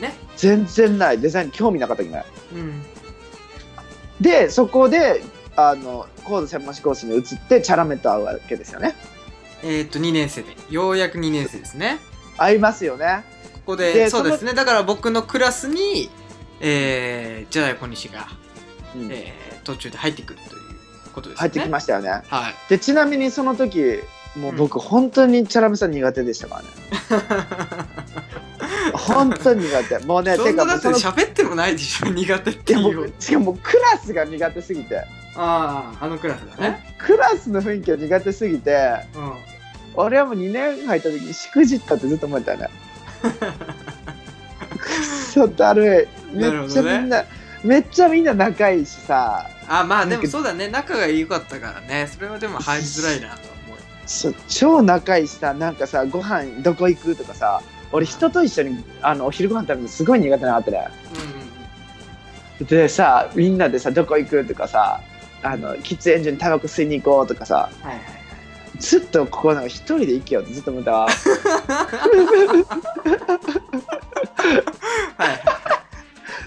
[0.00, 0.14] ね。
[0.36, 1.20] 全然ない。
[1.20, 2.26] デザインに興味なかったけどない。
[2.54, 2.82] うん。
[4.20, 5.22] でそこで
[5.56, 8.94] あの高度専門志コースに移ってチャラメと会うわけですよね。
[9.62, 10.56] えっと2年生で。
[10.70, 11.98] ようやく2年生ですね。
[12.36, 13.24] 会いますよね。
[13.52, 14.54] ここででそうですね。
[14.54, 16.10] だから僕のクラスに
[16.64, 18.28] えー、ジェダイ小西が、
[18.94, 19.10] うん。
[19.10, 20.61] えー途中で入ってくるという
[21.12, 21.40] ことですね。
[21.40, 22.10] 入ってきましたよね。
[22.28, 22.54] はい。
[22.68, 24.00] でちなみにその時
[24.36, 26.68] もう僕、本当にチャラメさん苦手でしたからね。
[28.94, 29.98] 本当に苦手。
[30.06, 34.96] もうねそんなだって喋ってもないでしょ苦手っていううしかもクラスが苦手すぎて。
[35.34, 36.94] あああのクラスだね。
[36.98, 39.32] クラスの雰囲気が苦手すぎてうん。
[39.94, 42.70] 俺はもう2年入った時にしくじったってずっと思ってたね。
[44.78, 46.36] く そだるい。
[46.36, 47.24] めっちゃみんな、
[47.62, 50.68] めっちゃみんな仲いいしさあまあでもそうだね。
[50.68, 52.06] 仲が良かったからね。
[52.06, 53.78] それはでも入りづらいなと思う。
[54.06, 60.88] ち超仲いいしさなんかさご飯どこ行くとかさ俺人と一緒にあのお昼ご飯食べるのすごい苦手なかったね
[62.60, 65.00] うんでさみんなでさどこ行くとかさ
[65.42, 68.22] あの喫煙所にタバコ吸いに行こうとかさはいはいはい
[68.78, 71.06] ずっとここなんか一人で行けよってずっと思ったわ。
[75.18, 75.40] はい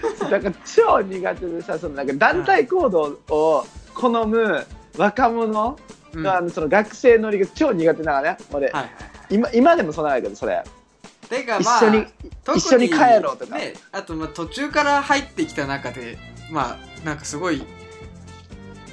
[0.06, 4.66] はいだから超苦手でさそのなんか団体行動を好む
[4.96, 5.78] 若者
[6.12, 6.22] うん。
[6.22, 8.90] が、その学生乗りが超苦手なのね俺、はいはい
[9.28, 10.62] 今今でもそうなんだけどそれ。
[11.28, 12.06] てかまあ一緒に
[12.44, 13.56] 特一緒に帰ろうとか。
[13.56, 16.16] ね、あとまあ途中から入ってきた中で
[16.48, 17.64] まあなんかすごい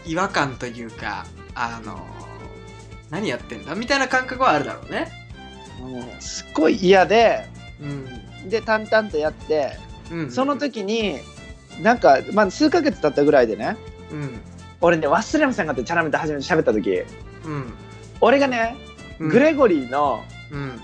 [0.08, 2.00] 違和感というかあの
[3.12, 3.76] 何やってんだ？
[3.76, 5.12] みたいな感覚はあるだろうね。
[5.80, 7.48] もうすっごい嫌で
[7.80, 9.78] うん、で淡々とやって
[10.14, 11.20] うん、その時に
[11.82, 13.78] なんか、まあ、数ヶ月経ったぐらいでね
[14.12, 14.42] うん。
[14.82, 17.04] 俺ね忘れませんかってチャラメと初めて喋った時。
[17.46, 17.74] うん。
[18.22, 18.76] 俺がね、
[19.20, 19.30] うん。
[19.30, 20.82] グレゴリーのうん。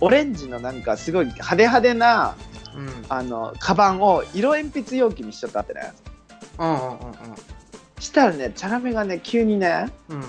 [0.00, 2.34] オレンジのなんかすごい派手派手な
[2.76, 3.06] うん。
[3.08, 5.92] あのカバンを色鉛筆容器にしちゃったってね。
[6.58, 6.98] うんうん
[8.00, 10.16] したらねチャラメがね急にねうん。
[10.18, 10.24] うん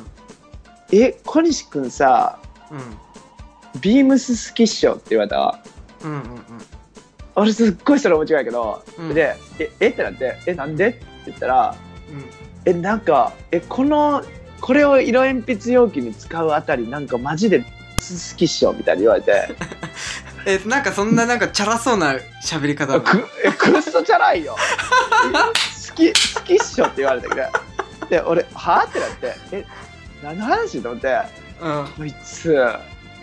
[0.94, 2.40] 「え小西くんさ
[2.72, 2.76] う
[3.78, 3.82] ん。
[3.82, 5.60] ビームス好きっしょ」って言われたわ。
[6.04, 6.22] うんうん
[7.36, 9.14] 俺すっごいそれ面白いけど、うん。
[9.14, 9.88] で「ええ？
[9.90, 11.76] ってなって「えなんで?」って言ったら
[12.10, 12.26] うん
[12.66, 14.24] 「えなんかえこの
[14.62, 17.66] これを色鉛筆容器に使うあたりなんかマジで好
[18.38, 19.56] きっしょ」みたいに言われて。
[20.48, 22.94] えなんかそんななんかチャラそうな喋り方。
[22.94, 24.56] だくえくっそチャラいよ。
[25.90, 27.48] 好き好きっしょって言われたけど。
[28.10, 28.82] で俺は？
[28.82, 29.36] あってなって。
[29.52, 29.66] え
[30.24, 30.82] 何の話？
[30.84, 31.18] と思って。
[31.60, 31.88] うん。
[31.98, 32.56] こいつ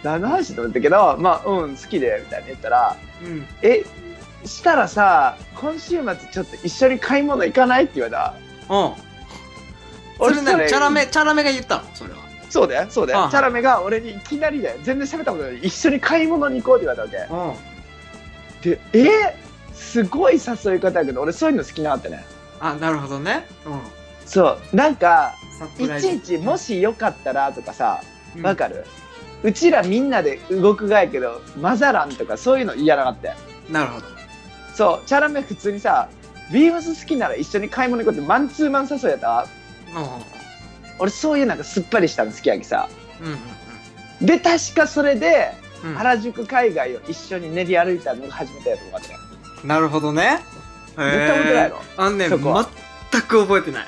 [0.02, 3.46] 何の話と思ったけどまあうん好きでみたいに言ったらうん。
[3.62, 3.84] え
[4.44, 8.34] したらさ今週末ちょっと一緒に買い物行かないって言われた。
[8.74, 10.34] うん。
[10.34, 11.84] それ何チャラメチャラメが言ったの？
[11.94, 12.18] それは。
[12.50, 15.58] そうだよそうだあよチャラメが俺にいきなりで全然喋ったことない。
[15.58, 17.54] 一緒に買い物に行こうって言われたわ
[18.60, 18.68] け。
[18.68, 18.72] うん。
[18.72, 19.36] でえ
[19.72, 22.24] すごい誘い方やけど俺そういうの好きなってね。
[22.60, 23.46] あなるほどね。
[23.64, 23.80] うん。
[24.26, 25.34] そうなんか
[25.78, 28.02] いちいちもしよかったらとかさ
[28.36, 28.42] うん。
[28.42, 29.01] わかる、う
[29.50, 33.34] ちらみんなで動くがやけど混ざらんとかそういうの嫌なかったよ
[33.70, 34.06] なるほど。
[34.74, 36.08] そうチャラメ普通にさ
[36.52, 39.46] ビームス好きなら一緒に買い物行こうってマンツーマン誘いやった？
[40.98, 42.88] 俺そういうなんかすっぱりしたの好きやけさ。
[43.20, 43.32] んうん
[44.20, 44.26] うん。
[44.26, 45.50] で確かそれで
[45.84, 45.94] うん。
[45.94, 49.08] 原宿海外を一緒に練り歩いたのが初めてやと思って。
[49.08, 49.14] ね
[49.64, 50.38] なるほどね。
[50.88, 51.76] 絶対思ってないの？
[51.96, 52.68] あのね、そこは。
[53.12, 53.86] 全く覚えてない。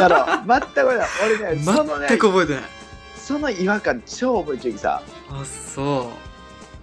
[0.00, 1.08] やろ全く覚えてない。
[1.46, 1.62] 俺ね
[2.08, 2.62] 全く覚えてない
[3.24, 5.02] その違和感超覚えてるさ。
[5.30, 6.12] あそ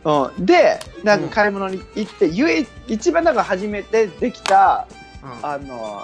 [0.04, 0.41] う。
[0.41, 4.88] ん、でなんか買い物に行って、唯一一番なんか初めてできた
[5.21, 6.04] う、うん、あの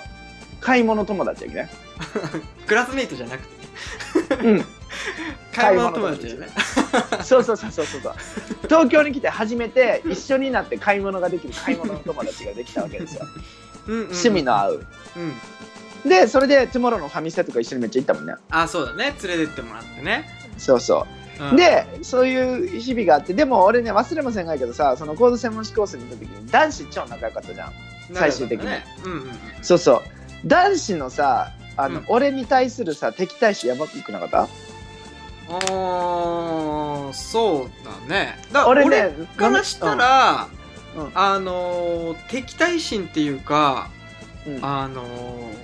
[0.62, 1.70] 買い物友達やけね。
[2.68, 4.48] クラスメイトじゃなくて。
[4.48, 4.66] うん。
[5.56, 6.48] 買い物友達ね。
[7.24, 8.14] そうそうそうそうそうそう。
[8.66, 13.26] 東京に来て初めて一緒になって買い物ができる買い物の友達ができたわけですよ。
[13.88, 14.04] うんうんうん。
[14.04, 14.86] 趣味の合う。
[15.16, 15.34] うん
[16.06, 18.36] でそれでトゥモローのファミステとか一緒にめっちゃ行ったもんね。
[18.50, 19.16] あそうだね。
[19.24, 21.06] 連れてってもらってね、そうそ
[21.40, 21.44] う。
[21.50, 27.74] うん、でそういう日々があってでも俺ね忘れませんがいけどさそのコード専門志コースに行った時に男子超仲良かったじゃん。
[28.14, 28.66] 最終的に。
[28.66, 29.30] ねうんうんうん。
[29.62, 30.02] そうそう。
[30.48, 32.06] 男子のさあの、うん。
[32.08, 34.44] 俺に対するさ敵対視やばくなかった？
[34.44, 38.40] あーそうだね。
[38.52, 40.48] だから俺俺ねからしたら、
[40.96, 41.04] うん。
[41.04, 41.12] うん。
[41.14, 43.90] あのー敵対心っていうか
[44.48, 44.66] うん。
[44.66, 45.57] あのー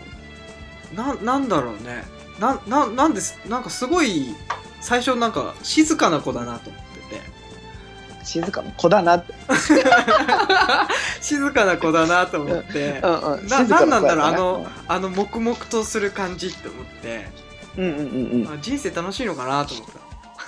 [0.95, 2.03] ななんだろうね。
[2.39, 4.35] なななんですなんかすごい
[4.81, 8.25] 最初なんか静かな子だなと思ってて。
[8.25, 9.33] 静かな子だなって。
[11.21, 13.01] 静かな子だなと思って。
[13.03, 17.29] うんうんな静かなんなんだろうあのあの黙々とする感じって思って。
[17.77, 18.53] うんうんうんうん。
[18.53, 20.03] あ人生楽しいのかなと思った。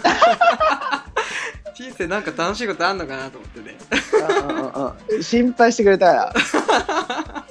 [1.75, 3.77] 人生なんか楽しいことあんのかなと思ってね。
[5.21, 6.33] 心配してくれたら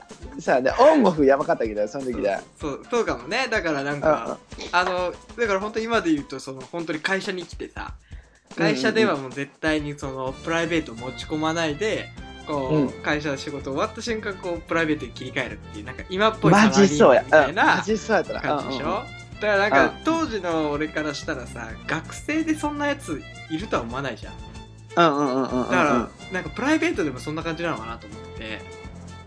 [0.45, 0.71] さあね。
[0.79, 3.49] オンオフやばかったけどその時でそうそうかもね。
[3.51, 4.39] だからなんうんか
[4.73, 7.95] あのだから本当今で言うとその本当に会社に来てさ
[8.57, 12.11] 会社ではもう絶対にそのプライベートを持ち込まないで
[12.47, 12.89] こう、うん。
[13.03, 17.25] 会社の仕事終わった瞬間こうプライベートに切り替えるっていうなんか今っぽいマジそうや。
[17.25, 24.35] サラリーマンみたいな感じでしょ、うだからなんか、うん当時の俺からしたらさ学生でそんなやついるとは思わないじゃん。
[24.97, 28.61] うんうんうんうんだから、なんかプライベートでもそんな感じなのかなと思って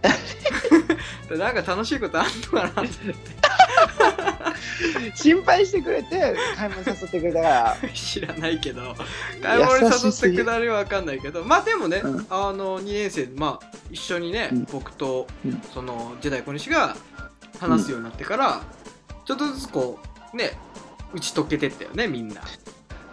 [1.37, 3.47] なんか楽しいことあんのかなって。
[5.15, 7.77] 心配してくれて買い物誘ってくれたから。
[7.93, 8.95] 知らないけど。
[9.41, 11.43] 買い物に誘ってくだりは分かんないけど。
[11.43, 12.27] まあでもね、うん。
[12.29, 14.63] あの2年生まあ一緒にね、うん。
[14.71, 15.61] 僕と、うん。
[15.73, 16.95] そのジェダイ小西が
[17.59, 18.61] 話すようになってから、
[19.25, 19.99] ちょっとずつこ
[20.33, 20.57] うね
[21.13, 22.41] 打ち解けてったよねみんな。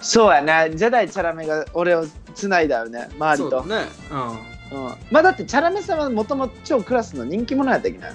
[0.01, 0.71] そうやね。
[0.75, 3.63] ジェダイチャラメが俺をつないだよね周りと。
[3.63, 3.89] そうだね。
[4.11, 8.13] うんうん、まあだってチャラメさんはもともと超クラスの人気者やったきね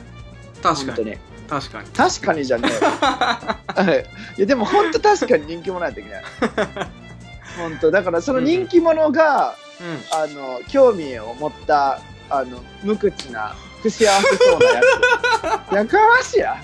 [0.61, 1.17] 確かに。
[1.47, 1.89] 確かに。
[1.89, 4.03] 確かにじゃねえよ。
[4.37, 4.41] い。
[4.41, 6.21] やでも本当確かに人気者やったきね
[7.57, 7.91] 本当。
[7.91, 10.03] だからその人気者が、うん。
[10.11, 14.81] あの興味を持ったあの無口な不幸せそうなや
[15.71, 15.73] つ。
[15.75, 16.57] やかましや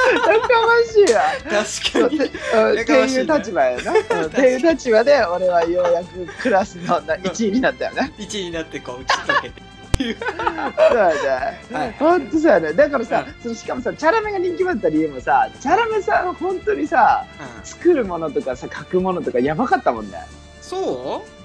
[0.00, 1.22] ましいや。
[1.44, 2.16] 確かに。
[2.16, 8.12] っていう立場やな、うんっていう立場で俺はようやくクラスのな1位になったよね。
[8.18, 9.62] 1位になってこう打ち解けて。
[10.00, 11.92] そうやねはい。
[11.98, 12.72] 本当そうやね。
[12.72, 17.26] だからさ、そのしかもさチャラメが人気だった理由もさチャラメさん本当にさ
[17.58, 17.64] うん。
[17.64, 20.18] 作るものとかさ書くものとかやばかったもんね。
[20.62, 21.39] そう？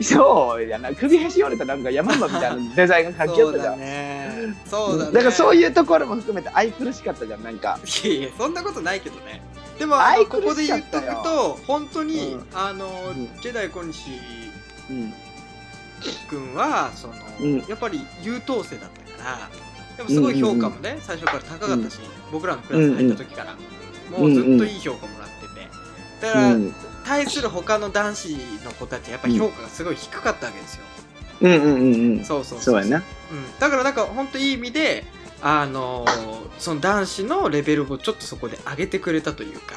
[0.00, 4.54] そうやな首へし折れたなんか山馬みたいなデザインが書きよそうだったじゃんね。
[4.64, 5.12] そうだね。
[5.12, 7.78] だからそういうところも含めて愛くるしかったじゃんなんか。
[8.04, 9.42] いやいやそんなことないけどね。
[9.78, 9.96] でも
[10.28, 12.46] ここで言っとくと本当に、うん。
[12.54, 13.28] あの、ん。
[13.40, 14.10] ジェダイ小西
[14.90, 15.14] うん
[16.28, 17.58] 君はその、うん。
[17.68, 19.50] やっぱり優等生だったから
[19.96, 22.00] でもすごい評価もね、最初から高かったし、
[22.32, 23.54] 僕らのクラスに入った時から、
[24.18, 26.26] もうずっといい評価もらってて。
[26.26, 26.74] だから、うん
[27.12, 30.82] 対する他の男子の子たちやっぱ評価がすごい低かったわけですよ、
[31.42, 32.24] うんうんうんうん。
[32.24, 32.96] そうそうそうやな。
[32.98, 35.04] うん、だからなんか本当いい意味で
[35.42, 39.76] あのーその男子のレベルをちょっとそこで上げてくれたというか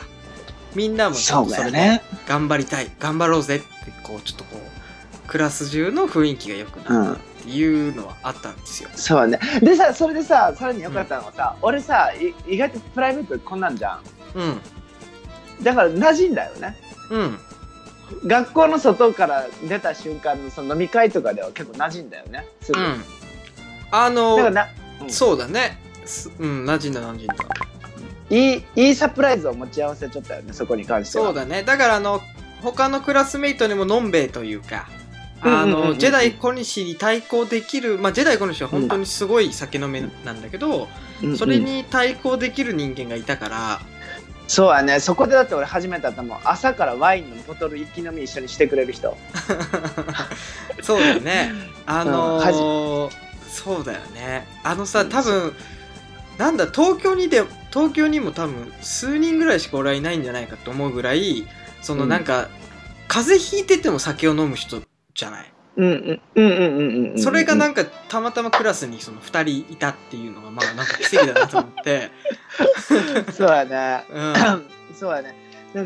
[0.76, 3.66] みんなもちょっそうとそれで頑張りたい頑張ろうぜって
[4.04, 9.40] こうちょっとこうクラス中の雰囲気が良くなったっていうのはあったんですよ、そうやね。
[9.62, 14.00] でさそれでささらに良かったのはさ、俺さい意外とプライベートこんなんじゃん。
[14.36, 14.62] うん。
[15.64, 16.78] だから馴染んだよね
[17.10, 17.40] うん。
[18.28, 22.48] 学校の外から出た瞬間のその飲み会とかでは結構馴染んだよね。
[22.62, 23.04] すぐ、うん。
[23.92, 24.68] あのーだからな、
[25.02, 25.10] うん。
[25.10, 25.80] そうだね。
[26.06, 27.36] すうん馴染んだ馴染んだ。
[28.30, 31.26] いいいいサプライズを持ち合わせちゃったよねそこに関しては。
[31.26, 31.64] そうだね。
[31.64, 32.22] だからあの
[32.62, 34.88] 他のクラスメイトにものんべえというか
[35.42, 35.88] あうんうんうんうん。
[35.90, 40.88] のジェダイ小西に対抗できるまあジェダイ小西は本当にすごい酒飲めなんだけど、
[41.22, 41.38] うんうん。
[41.38, 43.82] それに対抗できる人間がいたから、
[44.48, 45.00] そうやね。
[45.00, 46.40] そこでだって俺初めて会ったもん。
[46.44, 49.18] 朝からワインのボトル一気飲み一緒にしてくれる人。
[50.84, 51.52] そうだよね。
[51.86, 53.10] あのうんー
[53.50, 54.48] そうだよね。
[54.64, 55.56] あのさ多分
[56.38, 61.48] なんだ東京にで東京にも多分数人ぐらいしか俺はいないんじゃないかと思うぐらい
[61.82, 62.24] そのうんなん。
[62.24, 62.50] か、
[63.08, 64.82] 風邪ひいてても酒を飲む人
[65.16, 65.54] じゃない？
[65.78, 66.22] うんうん。
[66.36, 72.12] うんうんうんうんそれがなんかたまたまクラスにその2人いたっていうのがまあなんか奇跡だなと思って、
[73.34, 74.06] そうやね。
[74.10, 74.70] うん。
[74.96, 75.36] そうやね。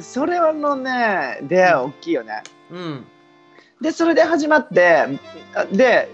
[0.02, 3.06] それのね出会いは大きいよね、うん。
[3.82, 5.08] でそれで始まって
[5.56, 6.10] あで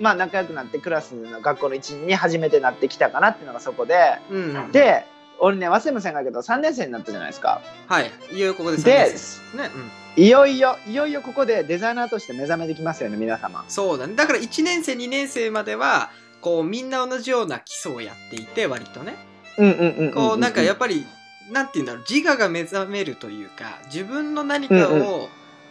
[0.00, 4.18] まあ仲良くなってクラスの学校の一員に初めてなってきたかなっていうのがそこで。
[4.30, 4.72] うん。
[4.72, 5.04] で
[5.40, 7.60] 俺ね忘れませんがけど3年生になったじゃないですか。
[7.86, 8.10] はい。
[8.32, 9.12] いよここで3で年生。
[9.12, 13.64] ですね、うん、いよいよいよいよここでデザイナーとして目覚めてきますよね皆様。
[13.68, 14.14] そうだね。
[14.14, 19.14] だから1年生2年生まではこうみんな同じような基礎をやっていて割とね。
[19.58, 21.06] うんうんうんこうなんかやっぱぱり
[21.52, 22.04] なんて言うんだろう。
[22.08, 25.02] 自我が目覚めるというか自分の何かをうん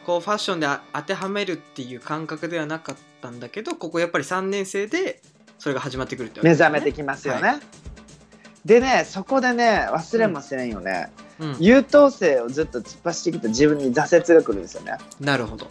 [0.06, 5.22] こうファッションであ当てはめるっていう感覚ではなかったんだけどここやっぱり3年生で
[5.60, 6.56] それが始まってくるってわけね。
[6.56, 7.60] 覚めてきますよね、
[8.64, 11.26] でねそこでね忘れもせんよね、うん、
[11.60, 14.98] 優等生をずっと突っ走ってきた自分に挫折が来るんですよね。
[15.20, 15.68] なるほど。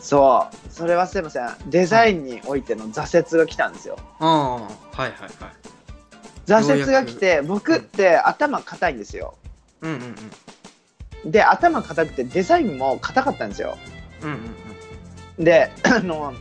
[0.00, 0.72] そう。
[0.72, 1.48] それ忘れません。
[1.66, 3.96] デザインにおいての挫折が来たんですよ。
[4.20, 5.30] ああはいはいはい。
[6.46, 9.34] 挫折が来て僕って頭硬いんですよ。
[9.80, 10.14] うんうん
[11.24, 11.30] うん。
[11.30, 13.78] で頭硬くてデザインも硬かったんですよ。
[14.22, 14.38] うんうん
[15.38, 15.44] うん。
[15.44, 16.34] で あの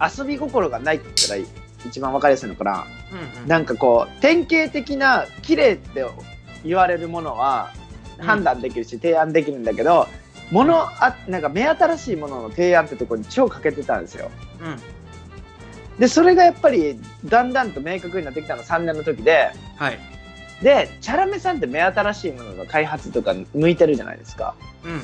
[0.00, 1.56] 遊び心がないって言ったら
[1.86, 2.86] 一番分かりやすいのかな。
[3.12, 3.48] うんうん。
[3.48, 6.04] なんかこう典型的な綺麗って
[6.66, 7.70] 言われるものは
[8.18, 10.06] 判断できるし提案できるんだけど、
[10.50, 14.30] ものあなんか目新しいものの提案ってところに超欠けてたんですよ。
[14.60, 15.98] うん。
[15.98, 19.50] でそれがやっぱりだんだんと明確になってきたのが3年の時で。
[19.76, 19.98] はい。
[20.62, 24.54] でチャラメさんって目新しいものの開発とか向いてるじゃないですか。
[24.84, 25.02] うん。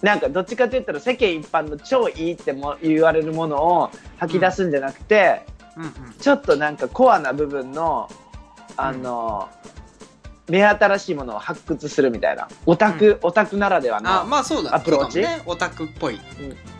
[0.00, 5.44] なんかどっちかといったら世間一般の超いいっても言われるものを吐き出すんじゃなくて、
[5.76, 5.84] うん。
[5.84, 8.08] うんちょっとなんかコアな部分の
[8.76, 9.48] あの、
[10.48, 12.48] 目新しいものを発掘するみたいな。
[12.66, 15.20] オタク、オタクならではのあまあそうだアプローチ？
[15.20, 16.20] ねオタクっぽい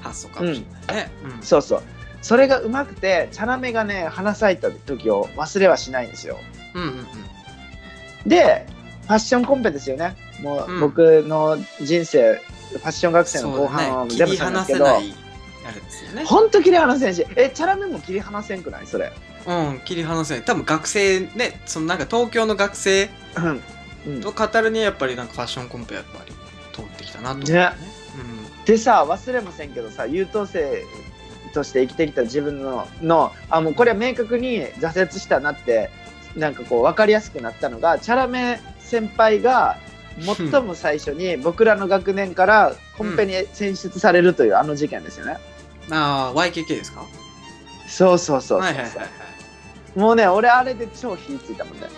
[0.01, 1.11] 発想かもしれないね。
[1.25, 1.43] うん。
[1.43, 1.83] そうそう。
[2.23, 6.39] それがうまくてチャラメがね花咲いた時を忘れはしないんですよ。
[6.75, 6.93] うんうんう
[8.27, 8.29] ん。
[8.29, 8.67] で
[9.03, 10.17] ファッションコンペですよね。
[10.43, 10.81] もう、うん。
[10.81, 12.35] 僕の人生
[12.71, 15.15] ファッション学生の後半を全部り離したんですけど、せない
[15.67, 16.25] あれですよね。
[16.25, 17.27] ほんと切り離せんし。
[17.37, 18.87] えチャラメも切り離せんくない？
[18.87, 19.13] それ
[19.49, 20.45] うん切り離せない。
[20.45, 23.63] 多分学生ねそのなんか東京の学生うん。
[24.07, 24.21] うん。
[24.21, 26.33] と語るにはやっぱりなんかファッションコンペやっぱり
[26.73, 27.55] 通ってきたなと思うね。
[27.55, 27.73] ね。
[28.67, 30.85] でさ忘れませんけどさ優等生
[31.55, 35.89] として生きてきた自分ののあもうこれは明確に挫折したなって
[36.37, 39.79] なんかこう分かりやすくなったのがチャラメ先輩が
[40.21, 45.39] 最も最初に僕らの学年からコンペに選出されるというあの事件ですよね。
[45.89, 45.95] うん。
[45.95, 47.07] ああ YKK ですか？
[47.89, 49.09] そうそうそうそう、はいはいはいはい
[49.99, 51.89] もうね俺あれで超火ついたもんね。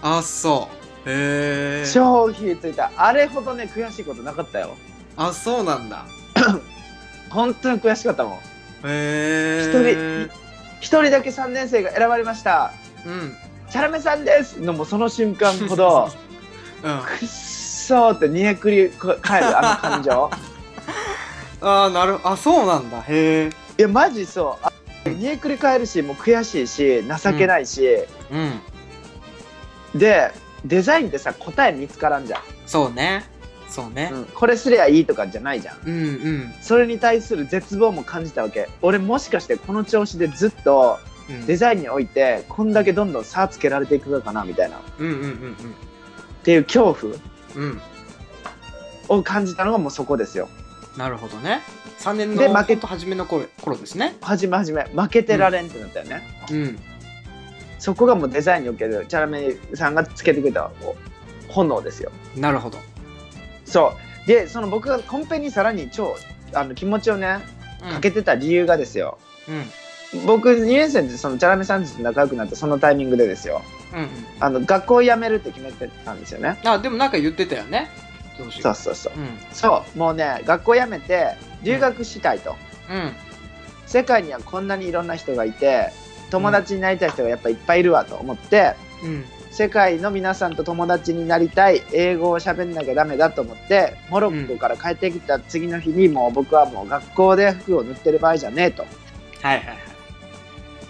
[0.00, 0.70] あそ
[1.06, 1.10] う。
[1.10, 2.90] へえ超火ついた。
[2.96, 4.76] あれほどね悔しいことなかったよ。
[5.18, 6.06] あそうなんだ。
[7.28, 8.32] 本当に悔しかったもん。
[8.36, 8.38] へ
[8.84, 10.40] え一人
[10.80, 12.72] 一人だけ3年生が選ばれました。
[13.04, 13.36] うん。
[13.68, 14.58] チャラメさんです！
[14.58, 16.08] のもうその瞬間ほど
[16.82, 17.00] うん。
[17.02, 18.88] くっそーって煮えくり
[19.20, 20.30] 返るあの感情。
[21.60, 23.02] ああなるあそうなんだ。
[23.02, 24.66] へえいやマジそう。
[24.66, 24.72] あ
[25.20, 27.86] 煮えくり返るしもう悔しいし情けないし、
[29.94, 29.98] うん。
[29.98, 30.32] で
[30.64, 33.24] デザインってさ答え見つからんじゃん、そうね。
[33.68, 34.10] そうね。
[34.12, 34.24] うん。
[34.24, 35.78] これすりゃいいとかじゃないじゃん。
[35.84, 36.06] うんう
[36.48, 36.54] ん。
[36.62, 38.68] それに対する絶望も感じたわけ。
[38.82, 41.46] 俺もしかしてこの調子でずっとうん。
[41.46, 44.78] デザインにおいてこんだけどんどん差つけられていくのかなみたいな。
[44.78, 45.56] っうんうんうん。
[46.42, 47.14] ていう恐怖
[47.56, 47.80] うんうん。
[49.08, 50.48] を感じたのがもうそこですよ
[50.96, 51.60] なるほどね。
[51.98, 52.76] 3年ので負け。
[52.76, 54.16] と初めの頃頃ですね。
[54.20, 54.84] はじめはじめ。
[54.84, 56.78] 負けてられんってなったよね、うん。
[57.78, 60.70] そこがもうデザインにおけるチャラメさんがつけてくれた
[61.48, 62.10] 炎ですよ。
[62.36, 62.78] なるほど。
[63.64, 64.26] そう。
[64.26, 66.16] でその僕がコンペにさらに超
[66.52, 67.38] あの気持ちをね
[67.82, 67.90] うん。
[67.90, 69.18] かけてた理由がですよ、
[70.12, 70.26] うん。
[70.26, 73.62] 僕2年生でそのチャラメさんと仲良くなったそのタイミングでですよ。
[73.94, 74.08] うんうん
[74.42, 76.58] あの学校を辞めるって決めてたんですよね。
[76.64, 77.90] あでもなんか言ってたよね
[78.50, 79.12] そうそうそう。
[79.16, 79.28] うん。
[79.52, 79.98] そう。
[79.98, 82.56] もうね学校辞めて留学したいと、
[82.90, 83.12] うん。
[83.86, 85.90] 世界にはこんなにいろんな人がいて
[86.30, 88.74] 友達になりたい人がやっぱいっぱいいるわと思って、
[89.04, 89.24] うん。
[89.50, 98.82] 世界の皆さんと友達になりたい英語を喋んなきゃダメだと思ってモロッコから帰ってきた次の日にもう僕はもう学校で服を塗ってる場合じゃねえと。
[99.42, 99.76] はいはいはい。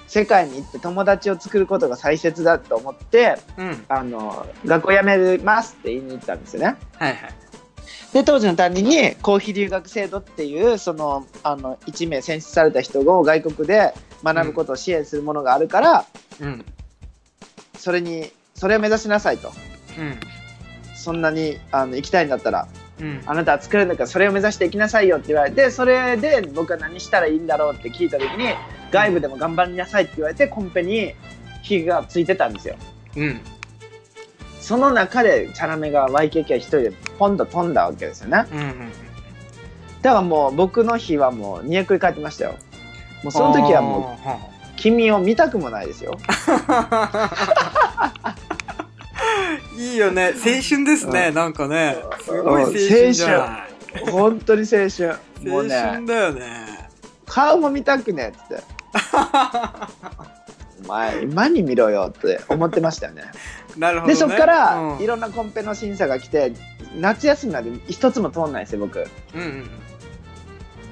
[0.06, 3.84] 世界に行って友達を作ることが大切だと思ってうん。
[3.88, 6.76] あの学校辞めますって言いに行ったんですよね。
[6.98, 7.39] はいはい
[8.12, 13.94] で当時の担任に公費留学制度っていうそのあの1名選出された人を外国で
[14.24, 16.06] 学ぶことを支援するものがあるから、
[16.40, 16.64] うん。
[17.78, 19.52] それにそれを目指しなさいと。
[19.98, 20.20] うん。
[20.96, 22.68] そんなにあの行きたいんだったら
[23.00, 23.22] うん。
[23.26, 28.48] あなたは作れるんだからそれを目指していきなさいよって言われてそれで僕は何したらいいんだろうって聞いた時に
[28.90, 31.14] 外部でも頑張りなさいって言われてコンペに
[31.62, 32.76] 火がついてたんですよ。
[33.16, 33.40] うん
[34.60, 38.44] その中でチャラメが YKK 一人でポンと飛んだわけですよね。
[38.52, 38.92] うんうん
[40.02, 42.54] だからもう僕の日はもう煮えくり返ってましたよ。
[43.22, 44.32] もうその時はもうう
[44.76, 46.16] 君を見たくもないですよ。
[49.76, 50.32] いいよね。
[50.34, 51.26] 青春ですね。
[51.28, 51.34] うん。
[51.34, 51.96] なんかね。
[52.22, 55.08] すごい青春じゃない本当に青春。
[55.46, 55.78] も青うね。
[55.78, 56.88] 春だよね。
[57.26, 58.64] 顔も見たくねえっつって。
[60.84, 63.24] お前今に見ろよって思ってましたよね
[63.76, 65.02] なるほど、ね、でそっからうん。
[65.02, 66.52] いろんなコンペの審査が来て
[66.98, 68.98] 夏休みまで一つも通んないんですよ僕。
[69.34, 69.70] うんうん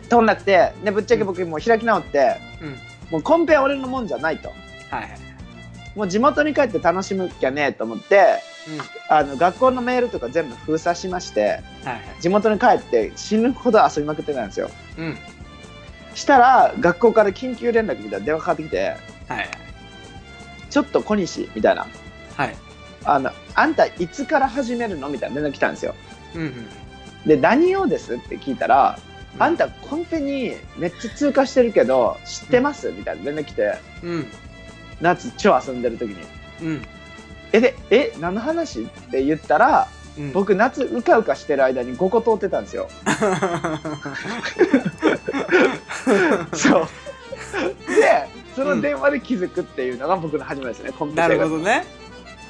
[0.09, 2.77] 通んなくてでぶっちゃけ僕もう開き直ってうん。
[3.11, 4.49] もうコンペは俺のもんじゃないと。
[4.49, 5.09] はいはい
[5.97, 8.41] もう地元に帰って楽しむきゃねえと思って
[9.09, 12.03] あの学校のメールとか全部封鎖しましてはいはい。
[12.21, 14.71] 地元に帰って死ぬほど遊びまくってたんですよ。
[14.97, 15.19] うん。
[16.15, 18.97] したら学校から緊急連絡みたいな電話かかってきて
[19.29, 19.49] はい。
[20.71, 21.87] ちょっと小西みたいな。
[22.37, 22.57] はい
[23.05, 25.09] あのあんたいつから始めるの？
[25.09, 25.95] みたいな連絡来たんですよ。
[26.35, 26.69] うんうん。
[27.27, 28.15] で何をです？
[28.15, 28.99] って聞いたら、
[29.39, 32.91] あんたコンペにめっちゃ通過してるけど知ってます？
[32.93, 33.79] みたいな連絡来て。
[34.03, 34.27] うん。
[35.01, 36.17] 夏超遊んでる時に。
[36.63, 36.83] うん。
[37.53, 38.83] えでえ何の話？
[38.83, 39.89] って言ったら
[40.19, 40.33] うん。
[40.33, 42.89] 僕夏うかうかしてる間に5個通ってたんですよ。
[46.53, 46.89] そう。
[47.89, 51.85] でその電話で気づくっていうのが僕の始まりですね、コンペな生活るほどね、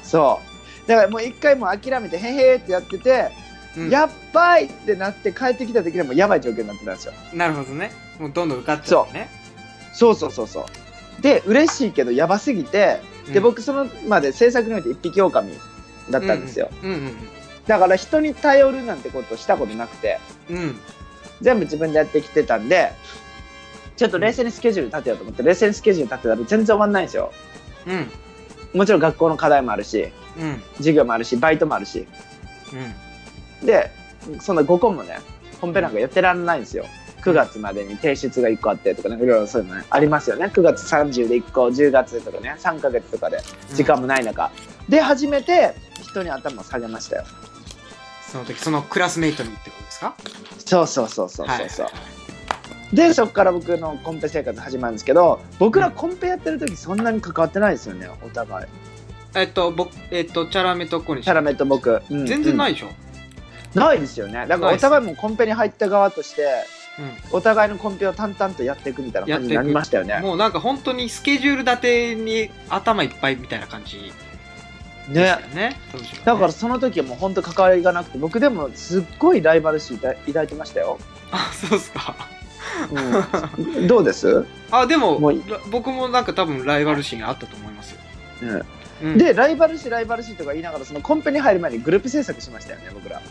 [0.09, 0.41] そ
[0.85, 0.87] う。
[0.87, 3.31] だからもう一回もう諦めてへへーってやってて、
[3.77, 3.89] うん。
[3.89, 7.13] やっばいってなって帰ってきた時にはもうやばい状況になってたんですよ。
[7.33, 7.91] なるほどね。
[8.19, 9.29] もうどんどん受かっちゃうね。
[9.93, 10.15] そう。
[10.15, 13.43] そうそうそうで嬉しいけどやばすぎてでうん。
[13.43, 15.53] 僕そのまで制作において一匹狼
[16.09, 16.91] だったんですよ、うん。
[16.91, 17.15] うん
[17.67, 20.19] だから人に頼るなんてことしたことなくて。
[20.49, 20.79] うんうん。
[21.41, 22.91] 全部自分でやってきてたんで
[23.95, 27.31] ちょっと冷静にスケジュール立てようと思って冷静にスケジュール立てたら全然終わんないんですよ。
[27.87, 28.11] うん
[28.73, 30.61] もちろん学校の課題もあるしうん。
[30.77, 32.07] 授業もあるしバイトもあるし。
[33.63, 33.91] で
[34.41, 35.19] そんな5個もね
[35.59, 36.85] 本編なんかやってらんないんですよ。
[37.21, 40.45] 9月までに提出が1個あってとかねいろいろそういうのねありますよね。
[40.45, 43.39] 9月30で1個10月とかね3ヶ月とかで
[43.73, 44.51] 時間もない中、
[44.87, 47.23] で初めて人に頭を下げましたよ。
[48.31, 50.15] その時そのクラスメイトにってことですか？
[50.65, 51.47] そうそうそうそうそう。
[51.47, 51.87] はいそう、
[52.93, 58.67] でそこから僕のコンペ生活始まるんですけど僕らコンペやってる時そんなに関わってないですよねお互い。
[59.35, 63.81] えっと僕えっとチャラメとコニキャラメと僕、うん全然ないでしょ、うん。
[63.81, 64.45] ないですよね。
[64.47, 66.43] だからお互いもコンペに入った側として
[67.31, 70.17] うお互いのコンペを淡々とやっていくみたいな感じになりましたよね。
[70.19, 74.11] ん、もうなんか本当にスケジュール立てに頭いっぱいみたいな感じ。
[75.07, 75.79] でねね。
[76.25, 80.99] だからその時はもう本当関わりがなくて僕でもすっごいライバル視抱抱いてましたよ、
[81.31, 82.15] あそうっすか
[82.91, 85.33] うん、どうです、あでもも
[85.71, 87.99] 僕もなんか多分ライバル心あったと思いますよ、
[89.03, 93.21] うん、でライバル視ライバル視とか言いながらそのコンペに入る前にグループ制作しましたよね僕ら。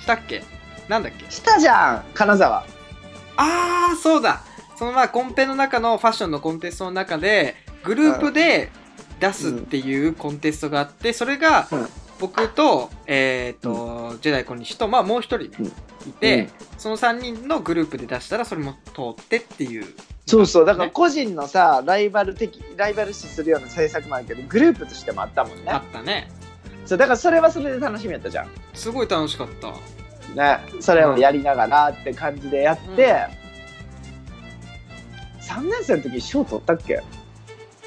[0.00, 0.42] したっけ？
[0.88, 1.30] なんだっけ？
[1.30, 2.64] したじゃん金沢。
[3.36, 4.42] ああそうだ。
[4.76, 8.70] そのまあコンペの中のファッションのコンテストの中でグループで
[9.20, 11.88] 出すっていうコンテストがあってそれがうん
[12.20, 15.66] 僕と,、えーとジェダイ小西と、まあ、もう一人ねうん。
[15.66, 16.50] いて、うん。
[16.78, 19.86] その3人のグループで出したらそれも通ってっていう。
[20.26, 20.64] そうそう。
[20.64, 20.90] だからね。
[20.92, 25.70] 個人のさライバル的ライバル視するような制作もあるけどグループとしてもあったもんね。
[25.70, 26.30] あったね。
[26.86, 28.48] そうだからそれはそれで楽しみやったじゃん。
[28.74, 29.72] すごい楽しかった。
[30.34, 30.60] ね。
[30.80, 33.26] それをやりながらって感じでやって、
[35.42, 37.02] 3年生の時賞取ったっけ？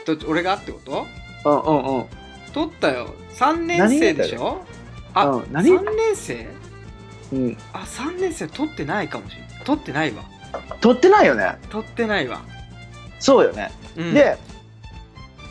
[0.06, 1.06] ど俺がってこと？
[1.46, 2.06] うんうんうん。
[2.54, 4.64] 取ったよ3年生でしょ？
[5.14, 6.48] あ、うん何？3年生？
[7.32, 7.58] うん。
[7.74, 10.24] あ3年生取ってないかもしれない取ってないわ。
[10.82, 11.58] 取ってないよね。
[11.72, 12.44] 取ってないわ、
[13.20, 14.38] そうよね、うん、で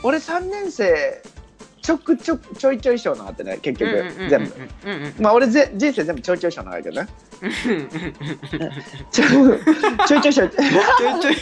[0.04, 1.20] 俺3年生
[1.80, 3.90] ちょくちょちょいちょい賞なかったね結局
[4.30, 4.54] 全部
[4.84, 7.08] うんうんうんまあ俺ぜ人生全部ちょいちょい賞なかったけどね。
[9.10, 9.24] ちょ
[10.06, 10.62] ちょいちょい賞ちょい
[11.20, 11.36] ちょい。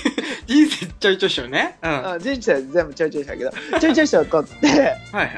[0.47, 1.77] 人生ちょいちょいしようね。
[1.83, 2.19] うん。
[2.19, 4.67] 人生全部ちょいちょい賞だけどちょいちょい賞取って。
[4.67, 5.29] いはいはい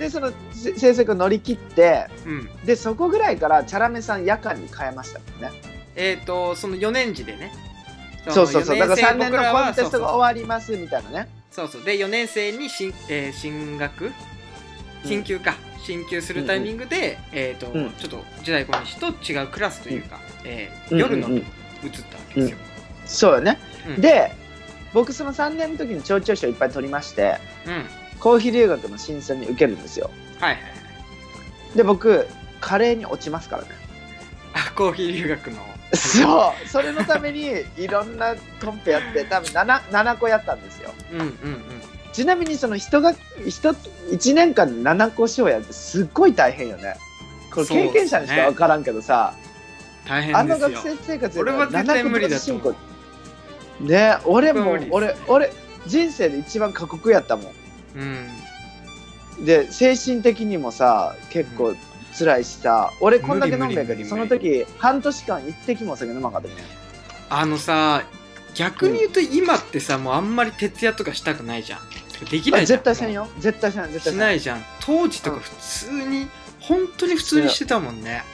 [0.00, 2.50] でそのせ成績を乗り切ってうん。
[2.64, 5.50] でそこぐらいからチャラメさん夜間に変えましたもんね。
[5.94, 7.52] えっ、とその4年時でね。
[8.30, 8.78] そうそうそう。
[8.78, 11.28] だから3年のコンテストが終わわりますみたいなね。
[11.50, 11.84] そうそう。
[11.84, 14.10] で4年生に進,、えー進学？
[15.04, 17.90] 進級か、進級するタイミングで、えっ、と、うん。
[17.92, 22.58] ちょっと時代小西と違うクラスというか、えーうん夜のうんうん部に移ったわけですよ、
[23.04, 24.00] そうよね、うん。
[24.00, 24.32] で
[24.94, 30.10] 僕その3年の時に長長賞いっぱい取りましてうん公費留学の審査に受けるんですよ。
[30.38, 31.76] はいはいはい。
[31.76, 32.26] で僕
[32.60, 33.68] 華麗に落ちますからね。
[34.52, 35.58] あコーヒー留学の。
[35.94, 36.68] そう。
[36.68, 40.92] それのためにいろんなコンペやって多分 7, 7個やったんですよ。
[41.12, 41.34] うんうんうん。
[42.12, 43.14] ちなみにその人が
[43.46, 46.96] 人1年間で7個賞やってすっごい大変よね。
[47.54, 49.34] これ経験者にしか分からんけどさ、
[50.06, 50.94] 大あの変ですよ。
[50.94, 52.76] 学生生活で俺は絶対無理だと7思
[53.80, 55.52] ね俺も俺俺
[55.86, 57.52] 人生で一番過酷やったも
[57.96, 59.42] うん。
[59.42, 61.74] んで精神的にもさ結構
[62.18, 66.54] 辛いしさ、俺こんだけ飲んだけどその時半年間一滴もお酒飲まなかったね。
[67.30, 68.02] あのさ
[68.54, 71.80] 逆に言うと今ってさもうあんまり徹夜とかしたくないじゃん。
[72.28, 72.78] できないじゃん。
[72.78, 73.28] 絶対せんよ。
[73.38, 74.64] 絶対せん絶対しないじゃん。
[74.80, 76.26] 当時とか普通に
[76.58, 78.24] 本当に普通にしてたもんね。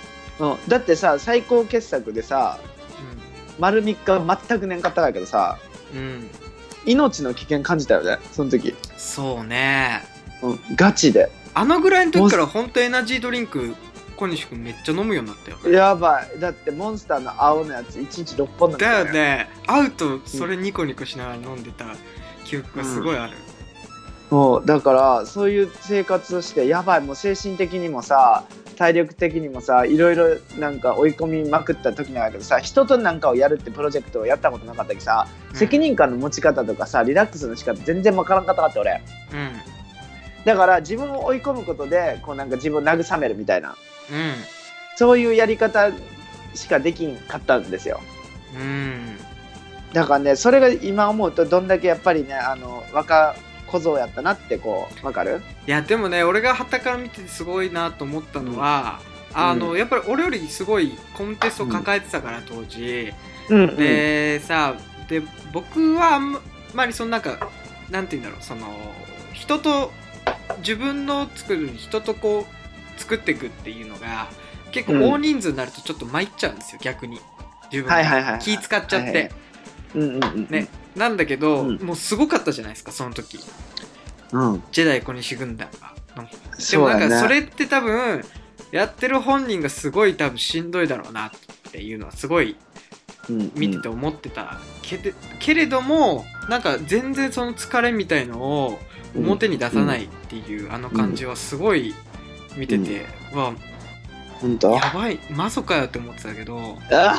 [0.41, 2.59] うん、だってさ最高傑作でさ
[3.59, 5.59] 丸3日全く寝んかったけどさ。
[5.95, 6.31] うん、うん、
[6.87, 10.03] 命の危険感じたよねその時、そうね。
[10.43, 11.31] うん、ガチで。
[11.55, 13.75] あのぐらいの時から本当エナジードリンク
[14.17, 15.73] 小西君めっちゃ飲むようになったよ。
[15.73, 16.41] やばい。
[16.41, 19.49] だってモンスターの青のやつ1日6本飲んでだよね。
[19.67, 21.87] 会うとそれニコニコしながら飲んでた
[22.45, 23.33] 記憶がすごいある、
[24.31, 24.67] もう。
[24.67, 27.01] だからそういう生活をしてやばい。
[27.01, 28.45] もう精神的にもさ
[28.77, 35.57] 体力的にもさいろいろなんか追い込みまくった時なんだけどさ人となんかをやるってプロジェクトをやったことなかったけどさ、うん。
[35.57, 39.03] 責任感の持ち方とかさリラックスの仕方全然わからんかったかって俺。
[39.33, 40.45] うん。
[40.45, 43.71] だから自分を追い込むことでこうなんか自分を慰めるみたいな。
[43.71, 43.77] うん。
[44.97, 45.91] そういうやり方
[46.55, 48.01] しかできんかったんですよ。
[48.55, 49.19] うん。
[49.93, 53.35] だからねそれが今思うとどんだけやっぱりねあの若
[53.81, 55.43] 小僧やったなってこうわかる？
[55.67, 59.01] いやでもね俺が旗から見ててすごいなと思ったのは、
[59.35, 63.13] あのやっぱり俺よりすごいコンテストを抱えてたから当時、
[63.51, 64.75] うんでさ
[65.09, 65.23] で
[65.53, 66.39] 僕はあん
[66.75, 67.51] まりそのなんか
[67.91, 68.67] なんて言うんだろうその
[69.33, 69.93] 人と
[70.59, 74.29] 自分の作る人とこう作っていくっていうのが
[74.73, 77.21] 結構大人数になるとちょっと参っちゃうんですよ逆に。
[77.71, 78.41] 自分はいはいはいはい。
[78.41, 79.31] 気使っちゃって、
[80.51, 81.77] ねなんだけど、うん。
[81.79, 83.39] もうすごかったじゃないですかその時。
[84.33, 84.63] うん。
[84.73, 85.95] ジェダイ小西軍団が。
[86.71, 88.25] でもなんかそれって多分
[88.73, 91.31] やってる本人がすごい多分しんどいだろうなっ
[91.71, 92.57] ていうのはすごい
[93.29, 98.79] うん見てて思ってたけでけれどもなんか全然その疲れみたいのを
[99.15, 101.95] 表に出さないっていうあの感じはすごい
[102.57, 103.53] 見てて、うわ
[104.41, 104.73] 本当？
[104.73, 105.19] やばい。
[105.31, 106.79] マゾかよって思ってたけど。
[106.91, 107.15] だ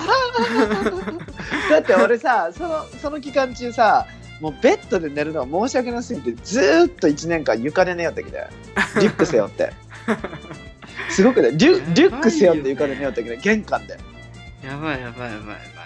[1.80, 4.05] って俺さそのその期間中さ
[4.39, 8.47] もうベッドで寝るのは申し訳なすぎてずーっと1年間床で寝よってきて
[8.99, 9.72] リュック背負って。
[11.09, 13.97] すごくねリュリュック背負って床で寝よってきて玄関で。
[14.63, 15.77] やばいやばいやばい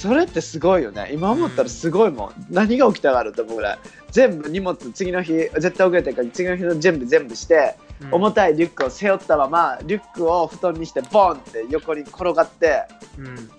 [0.00, 1.10] それってすごいよね。
[1.12, 3.78] 今思ったらすごいもん、何が起きたがると思うぐらい。
[4.10, 8.14] 全部荷物次の日絶対遅れてるから次の日の準備全部して、うん。
[8.14, 12.84] 重たいリュックを背負ったままリュックを布団にしてボンって横に転がって
[13.18, 13.50] うん。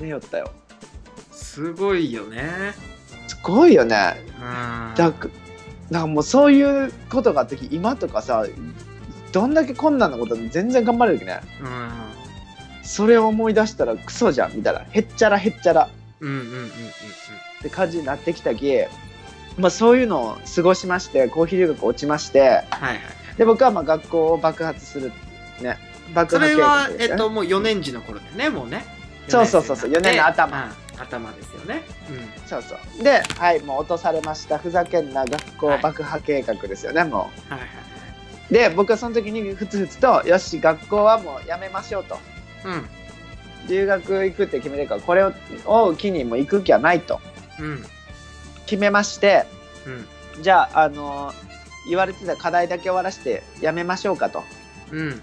[0.00, 0.52] 寝よったよ。
[1.32, 2.72] すごいよね。
[3.26, 4.14] すごいよね。
[4.38, 4.94] うん。
[4.94, 8.46] だかもうそういうことがあった時今とかさ
[9.32, 11.40] どんだけ困難なことでも全然頑張れるけどね。
[11.64, 12.09] うん
[12.82, 14.84] それを思い出したらクソじゃんみたいな。
[14.90, 15.88] へっちゃらへっちゃら。
[16.20, 16.66] うんうんうんうんうん。
[16.66, 16.68] っ
[17.62, 18.72] て感じになってきたき、
[19.58, 22.40] まあ、そういうのを過ごしましてコーヒー留学落ちまして。
[22.40, 23.00] はいはい
[23.38, 25.12] で僕はまあ学校を爆発する
[25.62, 25.78] ね。
[26.14, 28.84] 爆破計それはえっと、もう4年時の頃でね、もうね。
[29.28, 30.64] そうそうそうそう四生になって四年の頭。
[30.64, 31.82] うん頭ですよね。
[32.10, 32.46] うん。
[32.46, 33.02] そうそう。
[33.02, 34.58] ではいもう落とされました。
[34.58, 37.58] ふざけんな学校爆破計画ですよね、もはいは
[38.50, 42.16] うで僕はその時にふつふつとよし学校はもうやめましょうと。
[42.16, 42.18] い。
[42.64, 42.88] うん。
[43.68, 45.32] 留学行くって決めてるからこれを
[45.66, 47.20] を機にもう行く気はないと
[47.58, 47.84] うん。
[48.66, 49.46] 決めまして
[50.36, 50.42] うん。
[50.42, 51.32] じゃああの
[51.88, 54.42] 言われてた課題だけ終わらせてやめましょうかと
[54.90, 55.20] うん。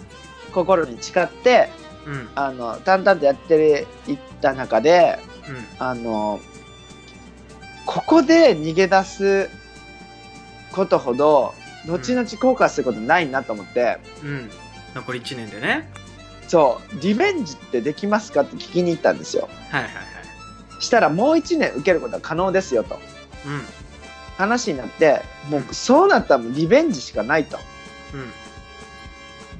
[0.53, 1.69] 心に誓って
[2.05, 2.29] うん。
[2.35, 5.65] あの淡々とやっていった中でうん。
[5.79, 6.39] あの
[7.85, 9.49] ここで逃げ出す
[10.73, 11.53] ことほど
[11.87, 14.49] 後々後悔することないなと思って、うん。
[14.93, 15.89] 残り1年でね。
[16.47, 20.05] そうリベンジってできますかって聞きに行ったんですよはいはいはい。
[20.81, 23.61] したらもう1年受けることは可能ですよとうん。
[24.37, 27.57] 話になってもうそうなったらもうリベンジしかないと
[28.13, 28.31] うん。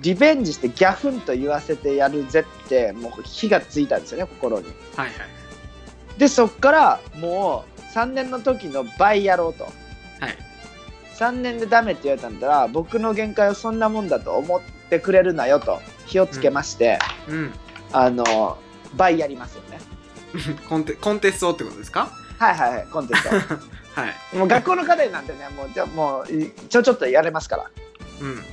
[0.02, 6.20] リベンジしてギャフンと言わせてやるぜってもう火がついたんですよね心にはいはい。
[6.20, 9.74] でそっからもう3年の時の倍やろうとはい。
[11.16, 16.98] 3年でダメって言われたんだら僕の限界をそんなもんだと思ってくれるなよと火をつけまして、
[17.28, 17.54] うん。
[17.94, 18.58] あの
[18.96, 19.80] 倍やりますよね。
[20.68, 22.10] コンテコンテストってことですか？
[22.40, 24.14] はいはいはいコンテス はい。
[24.32, 27.70] トもう学校の課題なんてねもうじゃあもういちょちょっとやれますから。
[28.22, 28.44] うん。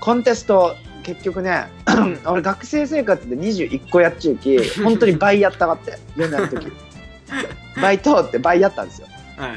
[0.00, 1.66] コンテスト結局ね
[2.26, 6.72] 俺学生生活で21個やっちゅうき本当に倍やったかって4年の時。
[7.80, 9.08] 倍通って倍やったんですよ。
[9.36, 9.54] は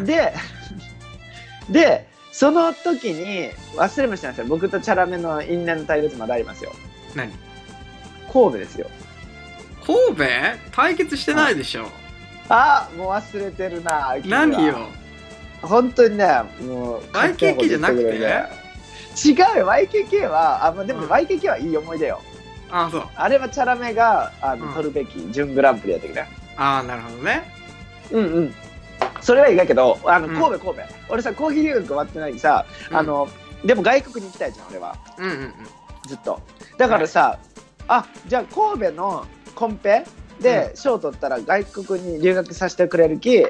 [0.00, 0.04] い。
[0.04, 0.32] で
[1.68, 4.32] でその時に忘れもしない。
[4.32, 6.72] ですよ僕とチャラメの因縁の対決まだありますよ。
[7.14, 7.30] 何？
[8.32, 8.90] 神戸ですよ。
[9.86, 10.24] 神戸？
[10.72, 11.86] 対決してないでしょ。
[12.48, 14.88] あもう忘れてるな何よ？
[15.62, 16.26] 本当にね
[16.66, 18.02] もう YKK じゃなくて？
[18.04, 18.38] 違うよ。
[19.68, 21.08] YKK はあ、まあ、でもうん。
[21.08, 22.20] YKK はいい思い出よ、
[22.68, 23.08] あそう。
[23.14, 24.74] あれはチャラメがあの、うん。
[24.74, 27.44] 取るべき準グランプリやったけどねああなるほどね。
[28.10, 28.54] うんうん
[29.20, 30.34] それはいいだけどあのうん。
[30.34, 32.96] 神戸神戸、俺さコーヒー留学終わってないにさ、うん。
[32.96, 33.28] あの
[33.64, 34.96] でも外国に行きたいじゃん俺は。
[35.18, 35.52] うんうんうん。
[36.06, 36.40] ずっと。
[36.76, 37.38] だからさ、
[37.88, 40.04] あじゃあ神戸のコンペ
[40.40, 43.42] で賞取ったら外国に留学させてくれるき、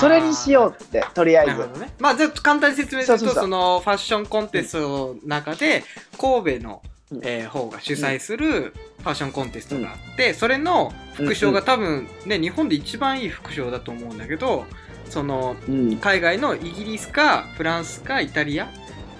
[0.00, 1.80] それにしようってとりあえず。
[1.80, 1.90] ね。
[2.00, 5.84] まあじゃあ簡単に説明するとそのファッションコンテストの中で
[6.18, 6.82] 神戸の、
[7.12, 7.20] うん。
[7.22, 8.72] えー方が主催する
[9.02, 14.64] ファッションコンテストがあって、それの副賞が多分ね日本で一番いい副賞だと思うんだけど
[15.12, 15.96] そのうん。
[15.98, 18.70] 海外のイギリスかフランスかイタリア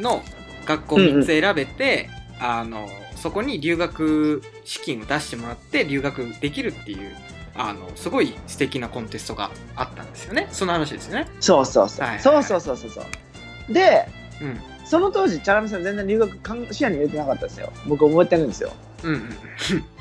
[0.00, 0.22] の
[0.64, 1.20] 学校うんうん。
[1.20, 2.08] 3つ選べて、
[2.40, 7.14] あのそこに留学資金を出してもらって留学できるっていう
[7.54, 10.48] あのすごい素敵なコンテストがあったんですよね。
[10.50, 11.28] その話ですよね。
[11.40, 12.22] そうそうそう、はいはい。
[12.22, 13.72] そうそうそうそうそう。
[13.72, 14.08] で
[14.40, 18.70] うんその当時チャラメさん全然留学かん視野に入れてなかったですよ僕覚えてるんですよ
[19.02, 19.26] うん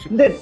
[0.10, 0.36] うんで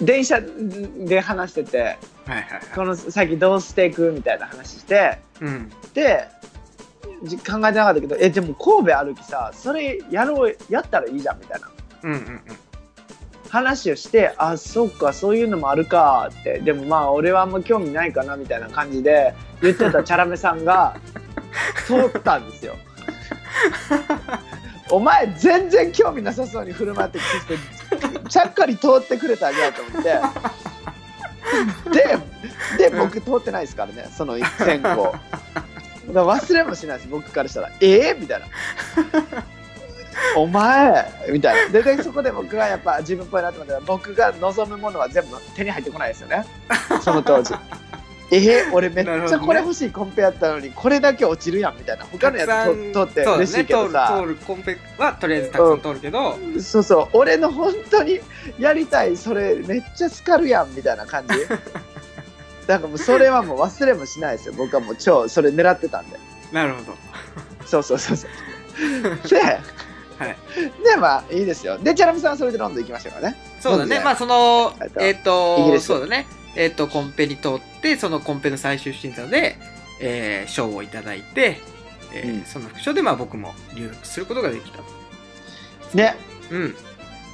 [0.00, 1.96] 電車で話しててはい
[2.28, 2.60] はいはい。
[2.72, 5.72] この先どうしていくみたいな話してうん。
[5.92, 6.28] で
[7.24, 11.68] じ考えてなかったけどえでも神戸歩きさそれやろうやったらいいじゃんみたいな
[12.04, 12.40] うんうんうん。
[13.50, 20.96] 話をしてあそっかそういうのもあるかってでもまあ俺はあんま興味ないかなみたいな感じで言ってたチャラメさんが
[21.88, 22.76] 通ったんですよ。
[24.90, 27.22] お前全然興味なさそうに振る舞ってき
[28.22, 30.20] てちゃっかり通ってくれたんやと思って。
[31.90, 32.18] で
[32.90, 35.14] で僕通ってないですからねその選考
[36.12, 38.46] 忘れもしないです僕からしたら「えー、みたいな。
[40.36, 41.04] お前？
[41.30, 41.72] みたいな。
[41.72, 46.44] ででそこで僕はやっぱ自分っぽいなと思って僕が望むものは全部手に入ってこないですよね。
[47.02, 47.54] その当時
[48.30, 52.04] えー、俺めっちゃこれ欲しいコンペやったのにこれだけ落ちるやんみたいな。
[52.04, 54.20] 他のやつと通って嬉しいけどさ。
[54.20, 57.08] 通るコンペはとりあえずたくさん通るけど、そうそう。
[57.12, 58.20] 俺の本当に
[58.58, 61.34] やりたいそれめっちゃスカるやんみたいな感じ。
[62.66, 64.54] だからもうそれはもう忘れもしないですよ。
[64.56, 66.18] 僕はもう超それ狙ってたんで。
[66.50, 66.96] なるほど。
[67.64, 69.28] そうそうそうそう。
[69.28, 69.40] で
[70.18, 70.36] はい。
[70.82, 71.78] でまあいいですよ。
[71.78, 73.36] でチャラミさんはそれでロンドン行きましたからね。
[73.60, 74.00] そうだね。
[74.00, 75.86] まあそのえっ、とえっ、とイギリス。
[75.86, 76.26] そうだね。
[76.56, 79.58] えっ、と、コンペに通って、そのコンペの最終審査で、
[80.00, 81.60] えー賞をいただいて、
[82.12, 84.80] えーうんその副賞でまあ僕も留学することができた。
[85.94, 86.16] ね
[86.50, 86.76] うん。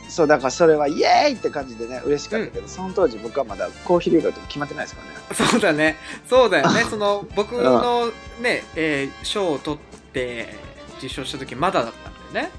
[0.08, 5.96] そうだからそれはイエーイって感じでね嬉しかったけど、その当時僕はまだコーヒー留学決まってないですからねそうだね。
[6.28, 6.84] そうだよね。
[6.90, 8.08] その、僕の
[8.40, 9.80] ね、えー賞を取っ
[10.12, 10.54] て
[10.98, 12.52] 受賞した時まだだったんだよね。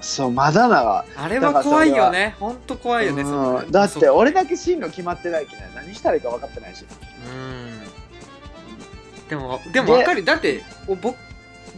[0.00, 2.36] そうまだながあれは怖いよね。
[2.38, 3.24] ほんと怖いよね。
[3.70, 6.84] だって俺だけ進路決まってないきね何したらいいか分かってないし
[7.28, 9.28] うん。
[9.28, 10.24] でも、でも分かる。
[10.24, 11.16] だって、お僕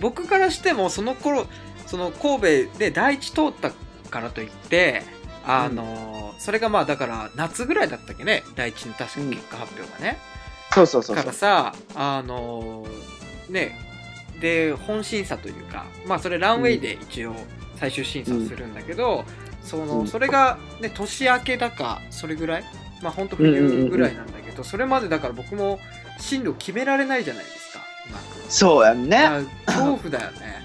[0.00, 1.46] 僕からしても、その頃、
[1.86, 3.70] その神戸で第一通った
[4.10, 5.02] からといって、
[5.46, 8.44] あの、それがまあだから夏ぐらいだったっけね？
[8.54, 10.18] 第一の確か結果発表がね。
[10.72, 12.86] そうそうそうそうからさ、あの
[13.48, 13.78] ね、
[14.40, 17.34] で、本審査というか、まあそれランウェイで一応
[17.80, 19.24] 最終審査をするんだけど、
[19.64, 22.64] その、うんそれがね、年明けだか、それぐらい？
[23.02, 25.80] まあ本当冬ぐらいなんだけど、それまでだから僕も
[26.18, 28.52] 進路決められないじゃないですか、うまく。
[28.52, 30.62] そうやんねあ恐怖だよね。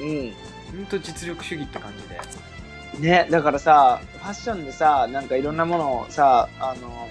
[0.02, 3.08] うんほんと実力主義って感じで。
[3.08, 7.08] ねだからさファッションでさなんかいろんなものをさあの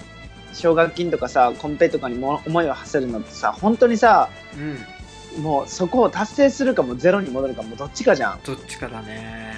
[0.53, 4.77] 奨学金とかさコンペとかにも思いを馳せるのってさ本当にさうん。
[5.39, 9.55] もうそこを達成するかもゼロに戻るかもどっちかじゃんどっちかだね。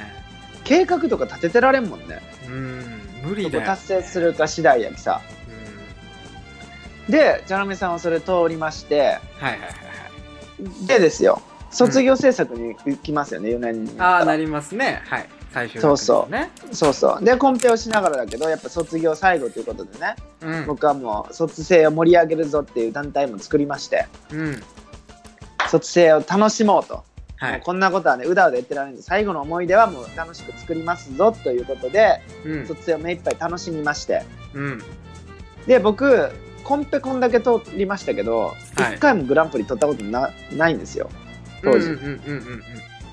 [0.63, 3.01] 計画とか立ててられんもんねうん。
[3.23, 3.65] 無理だよ。
[3.65, 5.21] 達成するか次第やきさ
[7.07, 7.11] うん。
[7.11, 9.69] でチャラメさんはそれ通りましてはいはいはいは
[10.83, 10.87] い。
[10.87, 15.03] でですよ卒業制作に行きますよね、4年にああ、なりますね。
[15.05, 15.29] はい。
[15.53, 16.51] 最終そうそうね。
[16.71, 20.65] そうそうでコンペをしながらだけどやっぱ卒業最後ということでねうん。
[20.67, 24.63] 僕はもう卒生を盛り上げるぞっていう団体も作りましてうん。
[25.71, 27.03] 卒生を楽しもうと、
[27.37, 27.61] はい。
[27.61, 32.67] こんなことはねうだうだ言ってられるんで最後の思い出はもう楽しく作りますぞということでうん。
[32.67, 34.23] 卒生を目いっぱい楽しみまして。
[34.53, 34.83] うん。
[35.67, 36.31] で僕
[36.63, 38.97] コンペこんだけ通りましたけど一、はい。
[38.97, 41.09] 回もグランプリ取ったことなないんですよ。
[41.63, 42.63] 当時、うんうんうんうんうん。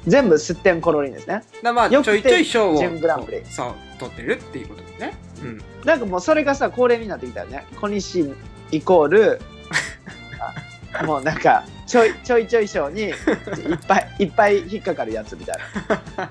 [0.07, 1.43] 全部吸ってんコロリンですね。
[1.63, 3.45] だまあちよくてょいちょい賞を準グランプリ。
[3.45, 5.15] そう取ってるっていうことですね。
[5.43, 5.63] うん。
[5.85, 7.67] なんかもうそれがさ恒例になってきたよね。
[7.81, 8.33] 小西
[8.71, 9.41] イコール
[10.93, 13.15] あもうなんかちょいちょいちょい賞にいっ
[13.87, 15.57] ぱい いっぱい引っかかるやつみたい
[16.17, 16.31] な。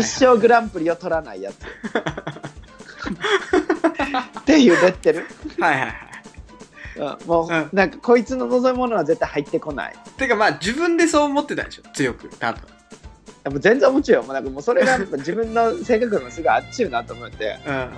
[0.00, 1.54] 一生グランプリを取らないやつ。
[4.40, 5.26] っていうレッテル、
[5.58, 5.94] はいはいはい。
[7.20, 7.68] うん、もう、うん。
[7.72, 9.94] なんかこいつの望むものは絶対入ってこない。
[10.16, 11.82] てかまあ自分でそう思ってたでしょ？
[11.92, 12.60] 強く多分。
[13.44, 14.26] でも全然思っちゃうよ。
[14.26, 17.58] もうなんかもうそれがやっぱ自分の性格のすぐあっちゅうなと思って。
[17.66, 17.90] うんうん。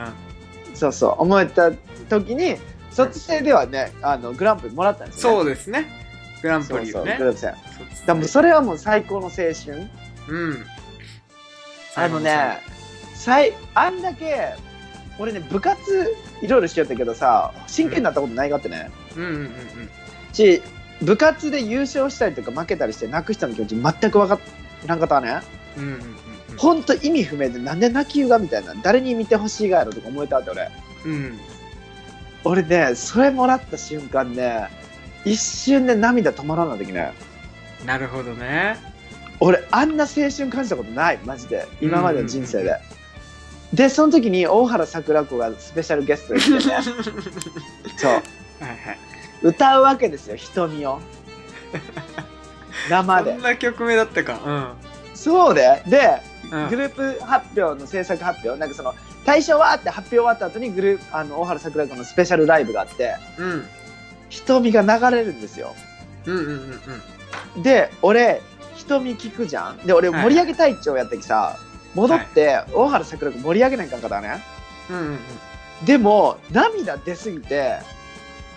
[0.74, 1.14] そうそう。
[1.18, 1.70] 思えた
[2.08, 2.56] 時に
[2.90, 6.03] 卒生ではねあのグランプリもらったんですよ、ね、そうですね
[6.44, 7.54] グランプリそうそうそうですね。
[8.06, 9.88] でもそれはもう最高の青春。
[10.28, 10.66] うん。
[11.96, 12.58] あのね
[13.14, 14.54] さいあんだけ
[15.18, 15.80] 俺ね部活
[16.42, 19.22] いろいろしよったけどさ真剣になったことないがってね、うん。
[19.22, 19.50] うんうんうん
[20.34, 20.60] し
[21.00, 24.38] 部活で優勝したりとか負けたりして泣く人の気持ち全く分か
[24.86, 25.40] らんかったわね。
[25.78, 26.00] うんうんうん
[26.50, 26.56] うん。
[26.58, 28.74] ほんと意味不明でなんで泣きゆがみたいな。
[28.82, 30.70] 誰に見てほしいがやろとか思えたわって俺。
[31.06, 31.40] うん。
[32.44, 34.68] 俺ねそれもらった瞬間ね
[35.24, 37.12] 一瞬で涙止まらない時ね
[37.84, 38.76] なるほどね。
[39.40, 41.18] 俺あんな青春感じたことない。
[41.24, 41.66] マジで。
[41.80, 42.76] 今までの人生で、
[43.72, 46.60] でその時に大原桜子がスペシャルゲストで来てね。
[47.96, 48.12] そう。
[48.12, 48.20] はい
[48.62, 48.98] はい。
[49.42, 50.36] 歌うわけですよ。
[50.36, 51.00] 瞳を。
[52.88, 53.32] 生で。
[53.32, 54.76] そんな曲名だったか。
[55.14, 55.82] そうで。
[55.86, 56.64] でうん。
[56.64, 58.58] うんグループ発表の制作発表。
[58.58, 58.94] なんかその
[59.26, 63.16] 大賞はって発表終わった後にグループあの大原桜子のスペシャルライブがあって。
[63.38, 63.68] うん
[64.34, 65.74] 瞳が流れるんですよ。
[66.26, 66.80] うんうんうん
[67.56, 67.62] うん。
[67.62, 68.42] で俺
[68.76, 69.78] 瞳聞くじゃん。
[69.78, 71.56] で俺はい盛り上げ隊長やったきさ
[71.94, 74.42] 戻って大原桜子盛り上げないかんかったね。
[74.90, 75.18] うんうんうん。
[75.84, 77.78] でも涙出すぎて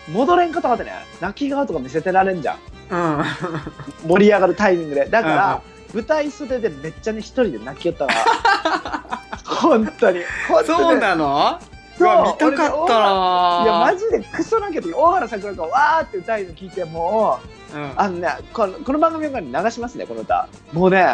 [0.10, 0.94] 戻れんかったかってね。
[1.22, 2.58] 泣き顔とか見せてられんじゃん。
[2.90, 3.24] うん。
[4.08, 5.06] 盛り上がるタイミングで。
[5.10, 5.62] だから
[5.94, 8.12] 舞台袖でめっちゃね一人で泣きよったわ。
[9.46, 10.22] 本当に。
[10.48, 11.60] 本当にそうなの？
[11.98, 12.08] うそう。
[12.08, 13.62] わ見たかったな。
[13.64, 17.39] いやマジでクソ泣けて大原桜子がわーって歌いの聞いても
[17.74, 17.93] ううん。
[17.95, 20.48] あのねこのこの番組の中に流しますねこの歌。
[20.74, 21.06] もうね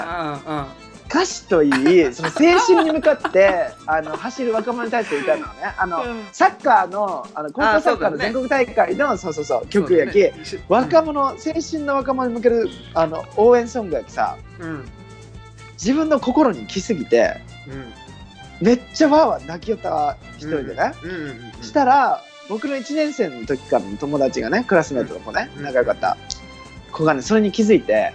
[0.45, 0.65] うんうん。
[1.09, 5.75] 歌詞といいその青春に向かって あの走る若者に対して歌うのはね。
[5.77, 6.27] あの、うん。
[6.31, 10.33] サッカーのあの高校サッカーの全国大会のそう,、そうそう曲やき、ね。
[10.69, 14.85] 若者青春の若者に向けるあの応援ソングやきさうん。
[15.73, 18.02] 自分の心に来すぎてうん
[18.63, 20.93] めっちゃわーわー泣きよったわ一人でね、
[21.61, 25.63] したら僕の1年生の時からの友達がねクラスメートの子ね、うん。
[25.63, 26.15] 仲良かった。
[26.93, 28.13] 子がねそれに気づいて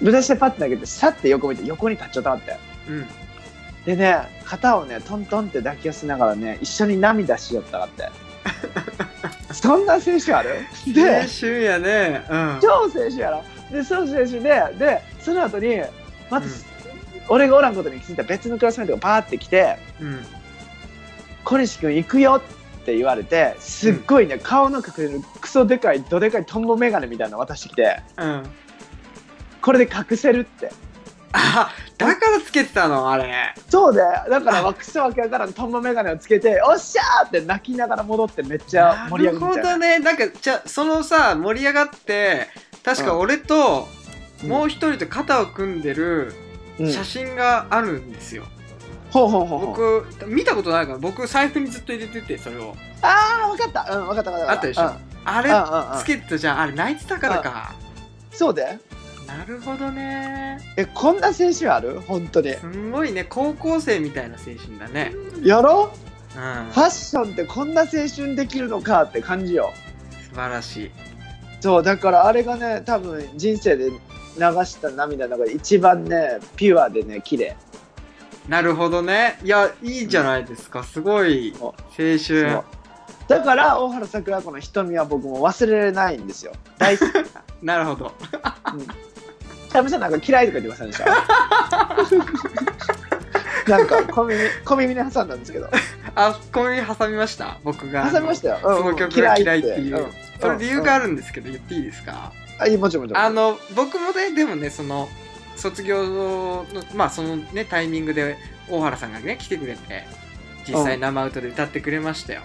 [0.00, 2.56] 舞台してパッて投げてさって横見て横に立っちゃったわって。
[3.84, 8.08] でね肩をねトントンって抱き寄せながらね一緒に涙しよったわって。
[9.52, 10.66] そんな青春ある？
[10.86, 12.24] 青で春やね。
[12.30, 12.58] うん。
[12.62, 13.44] 超青春やろ？
[13.70, 15.80] でその青春ででその後に
[16.30, 16.46] また、
[17.28, 20.24] 俺がおらんことに気づいた別のクラスメートがパーって来てうん
[21.44, 22.42] 「小西君行くよ」
[22.82, 28.42] って言われてすっごいね、顔の隠れるクソでかいどでかいトンボメガネみたいなの渡してきてうん。
[29.60, 30.70] これで隠せるって。
[31.32, 33.10] あだからつけてたの？
[33.10, 33.52] あれ。
[33.68, 34.00] そうで
[34.30, 42.46] だからクソわけわからんトンボメガネをつけて「おっしゃー!」って泣きながら戻ってめっちゃ盛り上げてなるほどねなんかじゃあそのさ盛り上がって
[42.84, 43.88] 確か俺と
[44.44, 44.48] うん。
[44.48, 46.45] もう一人と肩を組んでるうん
[46.78, 48.44] 写真があるんですよ、
[49.10, 49.66] ほうほうほうほう。
[49.66, 52.76] 僕見たことないから僕財布にずっと入れててそれを。
[53.02, 53.98] ああ分かった。
[53.98, 54.52] うん分かった分かった。
[54.52, 54.82] あったでしょ？
[54.82, 54.92] うん。
[55.24, 55.98] あれうんうんうん。
[55.98, 56.60] つけてたじゃん。
[56.60, 57.74] あれ泣いてたからか。
[58.30, 58.78] そうで？
[59.26, 60.60] なるほどね。
[60.76, 62.00] えこんな青春ある？
[62.00, 62.54] 本当に。
[62.54, 63.24] すんごいね。
[63.24, 65.12] 高校生みたいな青春だね。
[65.42, 65.92] やろ？
[66.36, 66.70] うん。
[66.70, 69.72] ファッションってこんな青春できるのかって感じよ。
[70.30, 70.90] 素晴らしい。
[71.60, 73.90] そうだからあれがね多分人生で
[74.38, 77.56] 流した涙の中で一番ねピュアでね綺麗。
[78.48, 79.38] なるほどね。
[79.42, 80.84] いやいいじゃないですか。
[80.84, 81.74] すごいお青
[82.24, 82.60] 春。
[83.28, 86.52] だから大原桜子の瞳は僕も忘れれないんですよ。
[86.78, 87.10] 大好き。
[87.62, 88.12] なるほど。
[89.72, 91.06] タムさんなんか嫌いとか言ってませんでした？
[93.78, 95.68] なんか小耳小耳に挟んだんですけど。
[96.14, 97.58] あ小耳挟みました？
[97.64, 98.08] 僕が。
[98.10, 100.12] 挟みましたよ、その曲が嫌いっていう、うん。
[100.40, 103.24] それ理由があるんですけど言っていいですか、あいいもちろんもちろん。
[103.24, 105.08] あの僕もねでもねその
[105.56, 108.36] 卒業のまあそのねタイミングで
[108.68, 110.04] 大原さんがね来てくれて
[110.66, 112.42] 実際生歌で歌ってくれましたよ、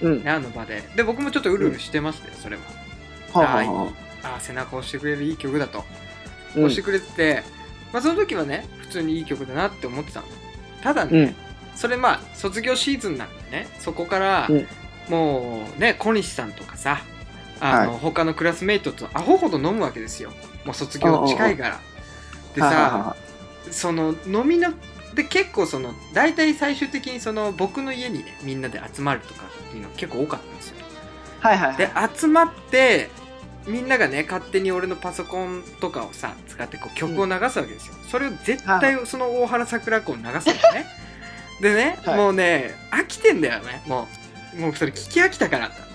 [0.00, 0.24] うん。
[0.24, 0.82] ねあの場で。
[0.96, 2.62] で僕もちょっとうるうるしてましたよそれは、
[3.32, 3.92] はあはあは
[4.24, 4.36] あ。
[4.36, 5.84] あ背中を押してくれるいい曲だと、
[6.52, 7.42] 押してくれてて、
[7.92, 10.26] まあ、その時はね普通にいい曲だなって思ってたの。
[10.82, 11.34] ただね、うん。
[11.74, 14.66] それまあ卒業シーズンなんでねそこから、うん。
[15.08, 17.02] もうね小西さんとかさ
[17.62, 20.32] あの、は他のクラスメイトとアホほど飲むわけですよ。
[20.64, 21.80] もう卒業近いから。
[22.54, 23.16] でさ
[23.70, 24.72] その飲みの
[25.14, 30.76] で結構その大体最終的にその僕の家にねみんなで集まるとかっていうの結構多かったんですよ。
[31.40, 31.76] はいはいはい。
[31.76, 33.10] で集まって
[33.66, 40.40] みんながね勝手に俺のパソコンとかをさ使ってこう曲を流すわけですよ、それを絶対その大原桜子を流すんだ
[40.72, 40.86] ね。
[41.60, 42.16] でね、はい。
[42.16, 43.82] もうね飽きてんだよね。
[43.86, 44.08] も
[44.56, 45.66] うもうそれ聞き飽きたから。
[45.66, 45.91] あ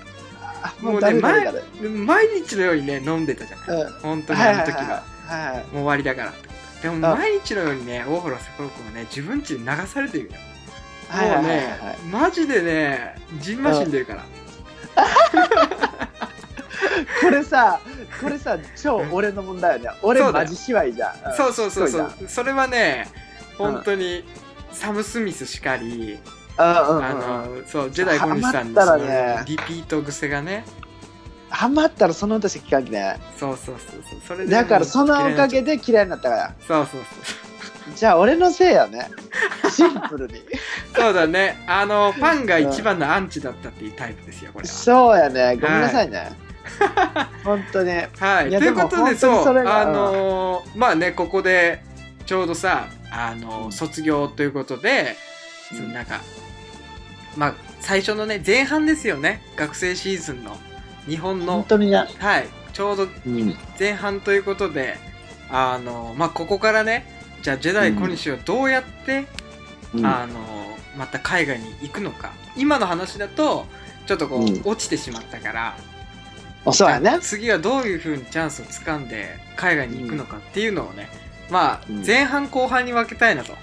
[0.81, 3.91] もうね毎日のようにね飲んでたじゃない、うん。
[3.99, 6.33] 本当にあの時は、はいはいもう終わりだから
[6.81, 6.89] で。
[6.89, 10.31] も毎日のようにね大原桜子がね自分家で流されてるよ。
[10.31, 10.37] も
[11.39, 14.25] うねはいマジでねじんましんでるから。
[17.21, 17.79] これさ
[18.21, 19.97] これさ超俺の問題よね。
[20.01, 21.31] 俺マジしわいじゃん。
[21.31, 21.35] ん。
[21.35, 22.11] そうそうそうそう。
[22.27, 23.07] それはね
[23.57, 24.23] 本当に
[24.71, 26.19] サム・スミスしかり、
[26.57, 27.61] あうんうん。
[27.61, 30.65] のそうジェダイ小西さんのハそリピート癖がね。
[31.49, 33.19] ハマったらその歌しか聞かんきね。
[33.37, 34.19] そうそうそうそう。
[34.27, 36.55] それでだからそのおかでげで嫌いになったから。
[36.67, 37.01] そうそう
[37.95, 39.09] じゃあ俺のせいやね。
[39.71, 40.33] シンプルに。
[40.93, 41.63] そうそうだね。
[41.67, 44.67] あのファンが一番のアンチだったっていうタイプですよこれは。
[44.67, 45.55] そうやね。
[45.55, 46.31] ごめんなさいね、
[47.45, 47.91] 本当に。
[47.91, 48.49] はい。
[48.49, 51.81] いやということでそうそれがあのーまあねここで
[52.25, 55.15] ちょうどさあのー卒業ということで、
[55.69, 56.19] そのなんか
[57.37, 59.41] まあ最初のね前半ですよね。
[59.55, 60.57] 学生シーズンの。
[61.05, 62.47] 日本本の当にね、はい。
[62.73, 64.97] ちょうどうん、前半ということで
[65.49, 67.05] あのまあここからね
[67.41, 69.25] じゃあジェダイ小西はどうやって、
[69.93, 70.05] うん。
[70.05, 70.39] あの
[70.97, 72.33] また海外に行くのか。
[72.57, 73.65] 今の話だと
[74.05, 74.61] ちょっとこう、うん。
[74.65, 75.77] 落ちてしまったから。
[76.73, 77.19] そうやね。
[77.21, 81.07] 次はどういうふうにチャンスをつかんで海外に行くのかっていうのをね、
[81.49, 82.05] まあうん。
[82.05, 83.53] 前半後半に分けたいなと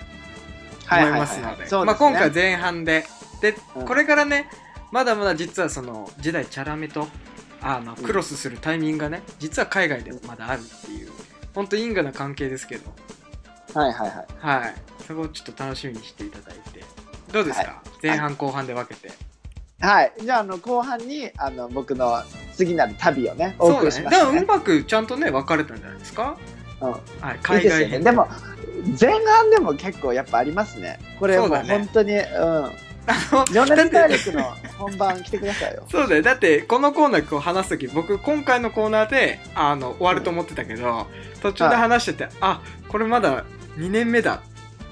[0.91, 1.67] 思いますので。
[1.85, 3.05] まあ、今回前半で
[3.53, 3.87] で、うん。
[3.87, 4.49] これからね
[4.91, 7.07] まだまだ実はその時代チャラメと
[7.61, 11.11] あのクロスするタイミングがね実は海外でもまだあるっていう
[11.55, 12.91] 本当因果な関係ですけど。
[13.75, 14.61] はいはいはい。
[14.61, 14.75] はい。
[15.07, 16.85] そこをちょっと楽しみにしていただいて。
[17.33, 18.07] どうですか、はい。
[18.07, 19.11] 前半後半で分けて、
[19.81, 20.13] はい。
[20.21, 22.23] じゃああの後半にあの僕の
[22.53, 24.41] 次なる旅をねお送りしそうだねますね。
[24.41, 26.39] でもうまくちゃんとね分かれたんじゃないですか、
[26.81, 26.91] うん。
[26.91, 27.01] はい、
[27.43, 28.29] 海外編ねでも
[29.01, 31.01] 前半でも結構やっぱありますね。
[31.19, 32.25] これも本当にうん。
[32.25, 32.71] あの
[33.53, 34.43] 情熱大だって陸の
[34.79, 35.85] 本番来てくださいよ。
[35.91, 36.23] そうだよ。
[36.23, 41.07] だってこのコーナーこう話す時僕今回のコーナーであの終わると思ってたけど
[41.43, 43.45] 途中で話してて、あこれまだ
[43.79, 44.41] 2年目だ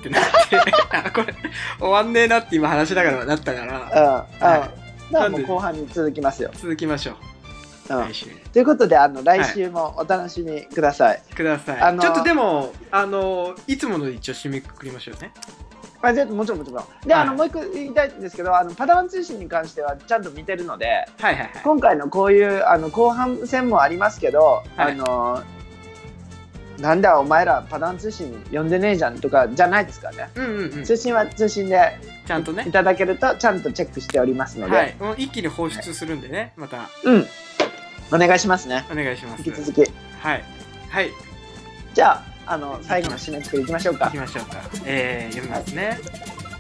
[0.01, 0.59] ってなって
[0.97, 1.35] あこれ
[1.79, 3.73] 終わんねえなって今話しながらなったから。
[3.73, 4.83] うんうんだから
[5.13, 5.39] なんで？
[5.39, 7.13] もう後半に続きますよ、続きましょ
[7.91, 8.13] う、うん。
[8.53, 15.33] ということであの来週もお楽しみください、ください、あのちょっとでもあのいつもので一応締めくくりましょうね
[16.03, 16.85] あじゃあもちろんもちろん。
[17.07, 17.23] で、はい。
[17.23, 21.51] あのもう一個言いたいんですけどあのパダワン通信に関してはちゃんと見てるのではいはいはい。
[21.63, 24.93] 今回のこういうあの後半戦もありますけど、はい。
[24.93, 25.43] あの
[26.79, 30.31] なんだお前らパダワン通信呼んでねえじゃんとかじゃないですからね。
[30.35, 30.85] うんうんうん。
[30.85, 32.65] 通信は通信でちゃんとね。
[32.67, 34.97] いただけるとちゃんとチェックしておりますので、はい。
[34.99, 36.89] もう一気に放出するんでねまた。
[37.05, 37.27] うん。
[38.13, 38.85] お願いしますね。
[38.91, 39.43] お願いします。
[39.47, 39.91] 引き続き。
[40.21, 40.45] はい。
[40.89, 41.11] はい。
[41.95, 44.07] じゃああの最後の締め作りいきましょうか。
[44.07, 44.63] 行きましょうか。
[44.85, 45.99] えー、読みますね。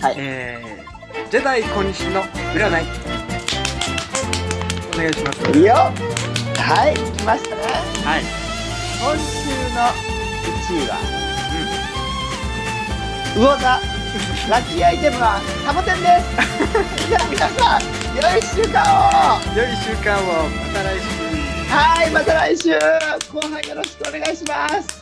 [0.01, 0.15] はい。
[0.19, 2.23] えー、ジェダイ小西の
[2.55, 2.85] 占い。
[4.95, 5.59] お願いします。
[5.59, 5.91] いいよは
[6.91, 7.63] い来ましたね。
[8.05, 8.23] はい。
[9.01, 9.91] 今週の
[10.71, 10.97] 1位は、
[13.35, 14.03] 魚座。
[14.49, 17.09] ラッキーアイテムはサボテンです。
[17.09, 17.81] じゃあ皆さん
[18.15, 19.57] 良い1週間を。
[19.57, 20.49] 良い週間を。
[20.49, 21.07] また来週。
[21.73, 22.75] はいまた来週。
[23.33, 25.02] 後半よろしくお願いします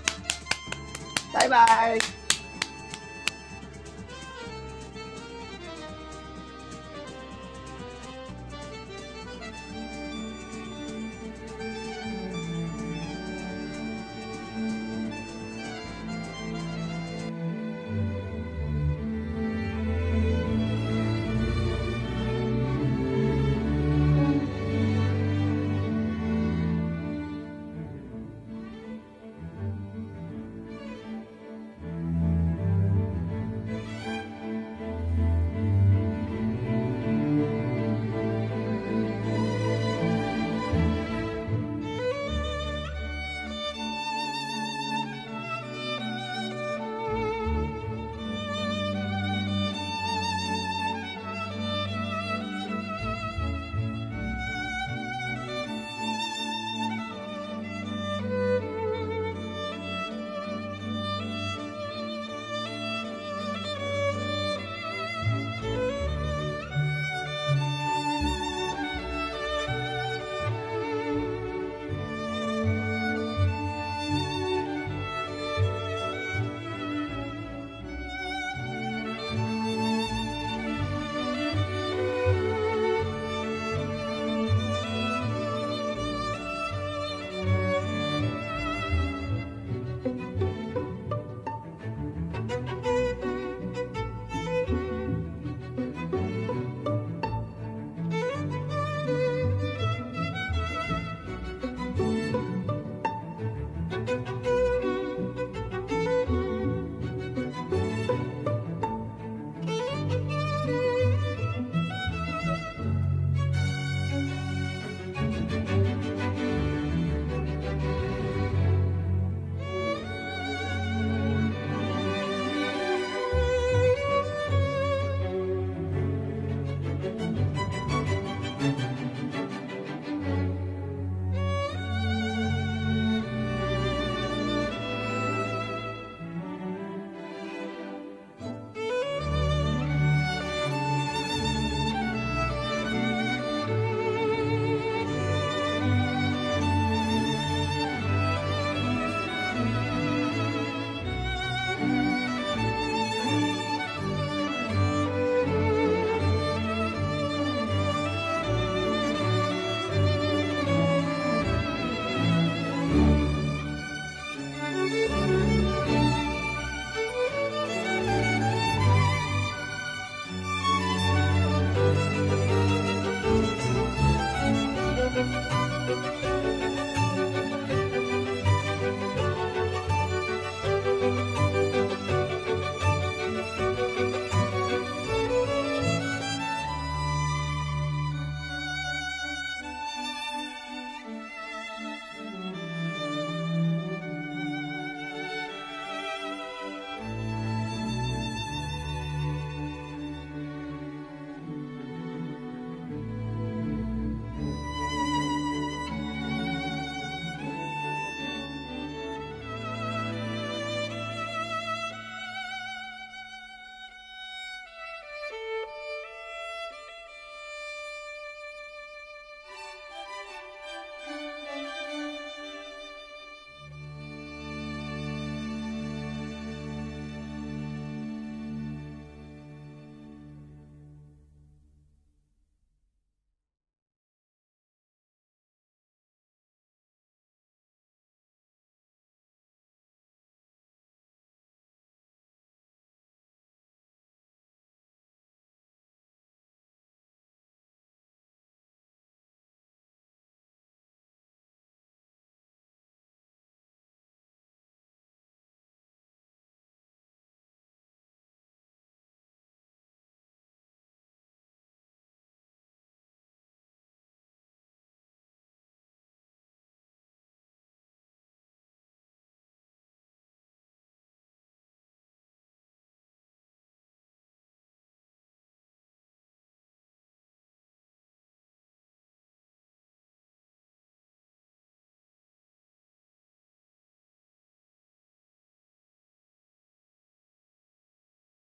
[1.33, 1.57] バイバ
[1.97, 2.20] イ